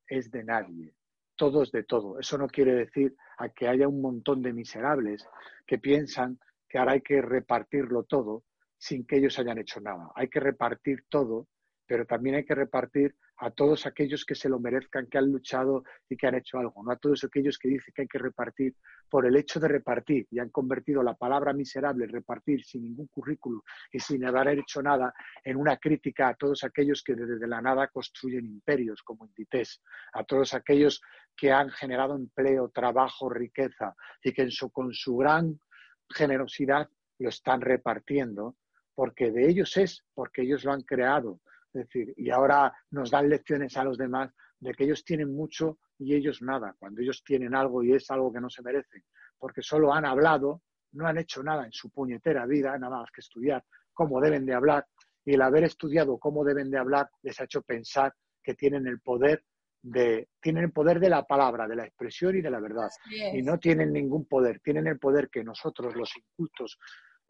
es 0.06 0.30
de 0.30 0.44
nadie, 0.44 0.94
todo 1.36 1.62
es 1.62 1.70
de 1.72 1.84
todo. 1.84 2.18
Eso 2.18 2.38
no 2.38 2.48
quiere 2.48 2.74
decir 2.74 3.14
a 3.38 3.48
que 3.50 3.68
haya 3.68 3.88
un 3.88 4.00
montón 4.00 4.40
de 4.40 4.52
miserables 4.52 5.26
que 5.66 5.78
piensan 5.78 6.38
que 6.68 6.78
ahora 6.78 6.92
hay 6.92 7.02
que 7.02 7.20
repartirlo 7.20 8.04
todo 8.04 8.44
sin 8.78 9.06
que 9.06 9.18
ellos 9.18 9.38
hayan 9.38 9.58
hecho 9.58 9.80
nada. 9.80 10.10
Hay 10.14 10.28
que 10.28 10.40
repartir 10.40 11.04
todo, 11.08 11.46
pero 11.92 12.06
también 12.06 12.36
hay 12.36 12.44
que 12.46 12.54
repartir 12.54 13.14
a 13.36 13.50
todos 13.50 13.84
aquellos 13.84 14.24
que 14.24 14.34
se 14.34 14.48
lo 14.48 14.58
merezcan, 14.58 15.08
que 15.08 15.18
han 15.18 15.30
luchado 15.30 15.84
y 16.08 16.16
que 16.16 16.26
han 16.26 16.36
hecho 16.36 16.56
algo, 16.56 16.82
no 16.82 16.90
a 16.90 16.96
todos 16.96 17.22
aquellos 17.22 17.58
que 17.58 17.68
dicen 17.68 17.92
que 17.94 18.00
hay 18.00 18.08
que 18.08 18.18
repartir 18.18 18.74
por 19.10 19.26
el 19.26 19.36
hecho 19.36 19.60
de 19.60 19.68
repartir 19.68 20.26
y 20.30 20.38
han 20.38 20.48
convertido 20.48 21.02
la 21.02 21.12
palabra 21.12 21.52
miserable, 21.52 22.06
repartir 22.06 22.64
sin 22.64 22.84
ningún 22.84 23.08
currículum 23.08 23.60
y 23.92 24.00
sin 24.00 24.24
haber 24.24 24.60
hecho 24.60 24.80
nada, 24.80 25.12
en 25.44 25.58
una 25.58 25.76
crítica 25.76 26.28
a 26.28 26.34
todos 26.34 26.64
aquellos 26.64 27.02
que 27.02 27.14
desde 27.14 27.46
la 27.46 27.60
nada 27.60 27.88
construyen 27.88 28.46
imperios 28.46 29.02
como 29.02 29.26
Inditex, 29.26 29.82
a 30.14 30.24
todos 30.24 30.54
aquellos 30.54 31.02
que 31.36 31.52
han 31.52 31.68
generado 31.68 32.16
empleo, 32.16 32.70
trabajo, 32.70 33.28
riqueza 33.28 33.94
y 34.22 34.32
que 34.32 34.48
con 34.72 34.94
su 34.94 35.18
gran 35.18 35.60
generosidad 36.08 36.88
lo 37.18 37.28
están 37.28 37.60
repartiendo, 37.60 38.56
porque 38.94 39.30
de 39.30 39.46
ellos 39.46 39.76
es, 39.76 40.06
porque 40.14 40.40
ellos 40.40 40.64
lo 40.64 40.72
han 40.72 40.84
creado, 40.84 41.38
es 41.74 41.86
decir, 41.86 42.12
y 42.16 42.30
ahora 42.30 42.72
nos 42.90 43.10
dan 43.10 43.28
lecciones 43.28 43.76
a 43.76 43.84
los 43.84 43.96
demás 43.96 44.30
de 44.60 44.74
que 44.74 44.84
ellos 44.84 45.04
tienen 45.04 45.34
mucho 45.34 45.78
y 45.98 46.14
ellos 46.14 46.42
nada, 46.42 46.74
cuando 46.78 47.00
ellos 47.00 47.22
tienen 47.24 47.54
algo 47.54 47.82
y 47.82 47.92
es 47.92 48.10
algo 48.10 48.32
que 48.32 48.40
no 48.40 48.50
se 48.50 48.62
merecen, 48.62 49.02
porque 49.38 49.62
solo 49.62 49.92
han 49.92 50.04
hablado, 50.04 50.62
no 50.92 51.06
han 51.06 51.18
hecho 51.18 51.42
nada 51.42 51.64
en 51.64 51.72
su 51.72 51.90
puñetera 51.90 52.46
vida, 52.46 52.76
nada 52.78 52.98
más 52.98 53.10
que 53.10 53.20
estudiar 53.20 53.64
cómo 53.92 54.20
deben 54.20 54.44
de 54.46 54.54
hablar, 54.54 54.86
y 55.24 55.34
el 55.34 55.42
haber 55.42 55.64
estudiado 55.64 56.18
cómo 56.18 56.44
deben 56.44 56.70
de 56.70 56.78
hablar 56.78 57.08
les 57.22 57.40
ha 57.40 57.44
hecho 57.44 57.62
pensar 57.62 58.14
que 58.42 58.54
tienen 58.54 58.86
el 58.86 59.00
poder 59.00 59.44
de, 59.82 60.28
tienen 60.40 60.64
el 60.64 60.72
poder 60.72 61.00
de 61.00 61.08
la 61.08 61.24
palabra, 61.24 61.66
de 61.66 61.76
la 61.76 61.84
expresión 61.84 62.36
y 62.36 62.40
de 62.40 62.50
la 62.50 62.60
verdad. 62.60 62.88
Y 63.32 63.42
no 63.42 63.58
tienen 63.58 63.92
ningún 63.92 64.26
poder, 64.26 64.60
tienen 64.60 64.86
el 64.86 64.98
poder 64.98 65.28
que 65.28 65.42
nosotros, 65.42 65.94
los 65.96 66.16
incultos, 66.16 66.78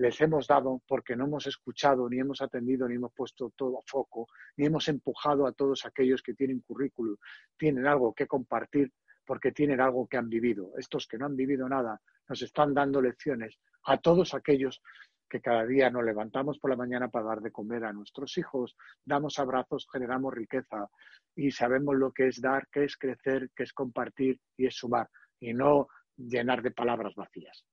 les 0.02 0.20
hemos 0.20 0.48
dado 0.48 0.82
porque 0.88 1.14
no 1.14 1.26
hemos 1.26 1.46
escuchado, 1.46 2.08
ni 2.08 2.18
hemos 2.18 2.42
atendido, 2.42 2.88
ni 2.88 2.96
hemos 2.96 3.12
puesto 3.14 3.52
todo 3.54 3.78
a 3.78 3.82
foco, 3.86 4.26
ni 4.56 4.66
hemos 4.66 4.88
empujado 4.88 5.46
a 5.46 5.52
todos 5.52 5.86
aquellos 5.86 6.22
que 6.22 6.34
tienen 6.34 6.58
currículum, 6.58 7.16
tienen 7.56 7.86
algo 7.86 8.12
que 8.12 8.26
compartir 8.26 8.92
porque 9.24 9.52
tienen 9.52 9.80
algo 9.80 10.08
que 10.08 10.16
han 10.16 10.28
vivido. 10.28 10.72
Estos 10.76 11.06
que 11.06 11.18
no 11.18 11.26
han 11.26 11.36
vivido 11.36 11.68
nada 11.68 12.00
nos 12.28 12.42
están 12.42 12.74
dando 12.74 13.00
lecciones 13.00 13.60
a 13.84 13.96
todos 13.98 14.34
aquellos 14.34 14.82
que 15.30 15.40
cada 15.40 15.64
día 15.64 15.88
nos 15.88 16.04
levantamos 16.04 16.58
por 16.58 16.70
la 16.70 16.76
mañana 16.76 17.08
para 17.08 17.26
dar 17.26 17.40
de 17.40 17.52
comer 17.52 17.84
a 17.84 17.92
nuestros 17.92 18.36
hijos, 18.38 18.74
damos 19.04 19.38
abrazos, 19.38 19.86
generamos 19.88 20.34
riqueza 20.34 20.90
y 21.36 21.52
sabemos 21.52 21.94
lo 21.94 22.10
que 22.10 22.26
es 22.26 22.40
dar, 22.40 22.66
que 22.72 22.82
es 22.82 22.96
crecer, 22.96 23.50
que 23.54 23.62
es 23.62 23.72
compartir 23.72 24.40
y 24.56 24.66
es 24.66 24.74
sumar 24.74 25.08
y 25.38 25.54
no 25.54 25.86
llenar 26.16 26.60
de 26.60 26.72
palabras 26.72 27.14
vacías. 27.14 27.64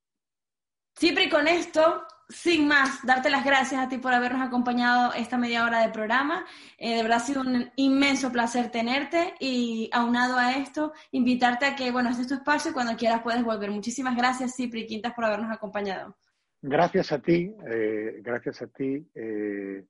Siempre 0.99 1.29
con 1.29 1.47
esto, 1.47 2.03
sin 2.27 2.67
más, 2.67 3.05
darte 3.05 3.29
las 3.29 3.45
gracias 3.45 3.81
a 3.81 3.87
ti 3.87 3.99
por 3.99 4.13
habernos 4.13 4.41
acompañado 4.45 5.13
esta 5.13 5.37
media 5.37 5.63
hora 5.63 5.79
de 5.79 5.93
programa. 5.93 6.45
Eh, 6.77 6.97
de 6.97 7.03
verdad 7.03 7.19
ha 7.19 7.21
sido 7.21 7.39
un 7.39 7.71
inmenso 7.77 8.33
placer 8.33 8.69
tenerte 8.69 9.33
y 9.39 9.89
aunado 9.93 10.35
a 10.37 10.57
esto, 10.57 10.91
invitarte 11.11 11.65
a 11.67 11.75
que, 11.77 11.89
bueno, 11.91 12.09
este 12.09 12.23
es 12.23 12.27
tu 12.27 12.33
espacio 12.33 12.71
y 12.71 12.73
cuando 12.73 12.97
quieras 12.97 13.21
puedes 13.21 13.41
volver. 13.45 13.71
Muchísimas 13.71 14.17
gracias, 14.17 14.57
Cipri 14.57 14.85
Quintas, 14.85 15.13
por 15.13 15.23
habernos 15.23 15.49
acompañado. 15.49 16.17
Gracias 16.61 17.13
a 17.13 17.19
ti, 17.19 17.49
eh, 17.65 18.19
gracias 18.21 18.61
a 18.61 18.67
ti. 18.67 19.09
Eh, 19.15 19.85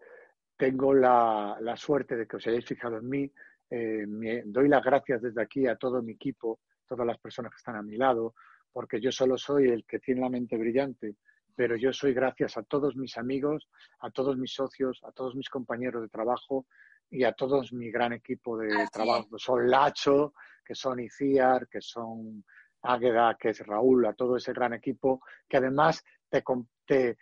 tengo 0.58 0.94
la, 0.94 1.58
la, 1.60 1.76
suerte 1.76 2.18
de 2.18 2.28
que 2.28 2.38
os 2.38 2.46
hayáis 2.46 2.68
fijado 2.68 3.00
en 3.00 3.10
mí. 3.10 3.34
Me, 3.72 4.44
doy 4.46 4.70
las 4.70 4.84
gracias 4.84 5.24
desde 5.24 5.42
aquí 5.42 5.66
a 5.66 5.76
todo 5.76 6.04
mi 6.04 6.12
equipo, 6.12 6.60
todas 6.88 7.08
las 7.08 7.18
personas 7.18 7.52
que 7.52 7.58
están 7.58 7.78
a 7.78 7.82
mi 7.82 7.98
lado, 7.98 8.36
porque 8.72 9.02
yo 9.02 9.12
solo 9.12 9.38
soy 9.38 9.70
el 9.70 9.86
que 9.86 10.00
tiene 10.00 10.22
la 10.22 10.30
mente 10.30 10.58
brillante, 10.58 11.16
pero 11.56 11.76
yo 11.76 11.92
soy 11.92 12.14
gracias 12.14 12.58
a 12.58 12.64
todos 12.64 12.96
mis 12.96 13.18
amigos, 13.18 13.70
a 14.00 14.10
todos 14.12 14.38
mis 14.38 14.54
socios, 14.54 15.02
a 15.04 15.12
todos 15.12 15.36
mis 15.36 15.50
compañeros 15.50 16.02
de 16.02 16.10
trabajo 16.10 16.66
y 17.10 17.24
a 17.24 17.34
todos 17.34 17.74
mi 17.74 17.92
gran 17.92 18.14
equipo 18.14 18.58
de 18.58 18.88
trabajo. 18.92 19.38
Son 19.38 19.70
Lacho, 19.70 20.34
que 20.64 20.76
son 20.76 21.00
Iciar, 21.00 21.68
que 21.68 21.82
son 21.82 22.46
Águeda, 22.84 23.36
que 23.38 23.50
es 23.50 23.66
Raúl, 23.66 24.06
a 24.06 24.14
todo 24.14 24.38
ese 24.38 24.54
gran 24.54 24.74
equipo, 24.74 25.22
que 25.48 25.58
además 25.58 26.04
te, 26.30 26.44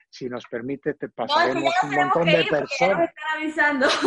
si 0.09 0.29
nos 0.29 0.45
permite, 0.45 0.93
te 0.93 1.09
pasaremos 1.09 1.73
un 1.83 1.95
montón 1.95 2.25
de 2.25 2.43
personas. 2.45 3.09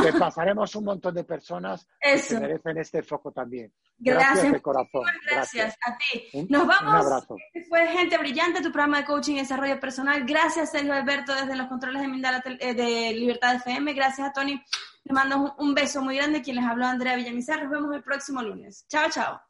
Te 0.02 0.12
pasaremos 0.18 0.74
un 0.74 0.84
montón 0.84 1.14
de 1.14 1.24
personas 1.24 1.86
que 2.00 2.40
merecen 2.40 2.78
este 2.78 3.02
foco 3.02 3.32
también. 3.32 3.72
Gracias, 3.98 4.52
de 4.52 4.62
corazón. 4.62 5.02
Gracias, 5.30 5.76
a 5.86 5.96
ti. 5.98 6.46
Nos 6.48 6.66
vamos. 6.66 6.82
Un 6.82 7.08
abrazo. 7.08 7.36
Este 7.52 7.68
fue 7.68 7.86
Gente 7.88 8.16
Brillante, 8.18 8.62
tu 8.62 8.72
programa 8.72 8.98
de 8.98 9.04
coaching 9.04 9.34
y 9.34 9.40
desarrollo 9.40 9.78
personal. 9.78 10.24
Gracias, 10.24 10.70
Sergio 10.70 10.94
Alberto, 10.94 11.34
desde 11.34 11.56
los 11.56 11.68
controles 11.68 12.00
de, 12.02 12.08
Mindala, 12.08 12.42
eh, 12.44 12.74
de 12.74 13.12
Libertad 13.12 13.56
FM. 13.56 13.92
Gracias 13.92 14.28
a 14.28 14.32
Tony. 14.32 14.62
Le 15.04 15.12
mando 15.12 15.54
un 15.58 15.74
beso 15.74 16.02
muy 16.02 16.16
grande. 16.16 16.42
Quien 16.42 16.56
les 16.56 16.64
habló, 16.64 16.86
Andrea 16.86 17.16
Villamizar. 17.16 17.62
Nos 17.62 17.70
vemos 17.70 17.94
el 17.94 18.02
próximo 18.02 18.42
lunes. 18.42 18.86
Chao, 18.88 19.10
chao. 19.10 19.49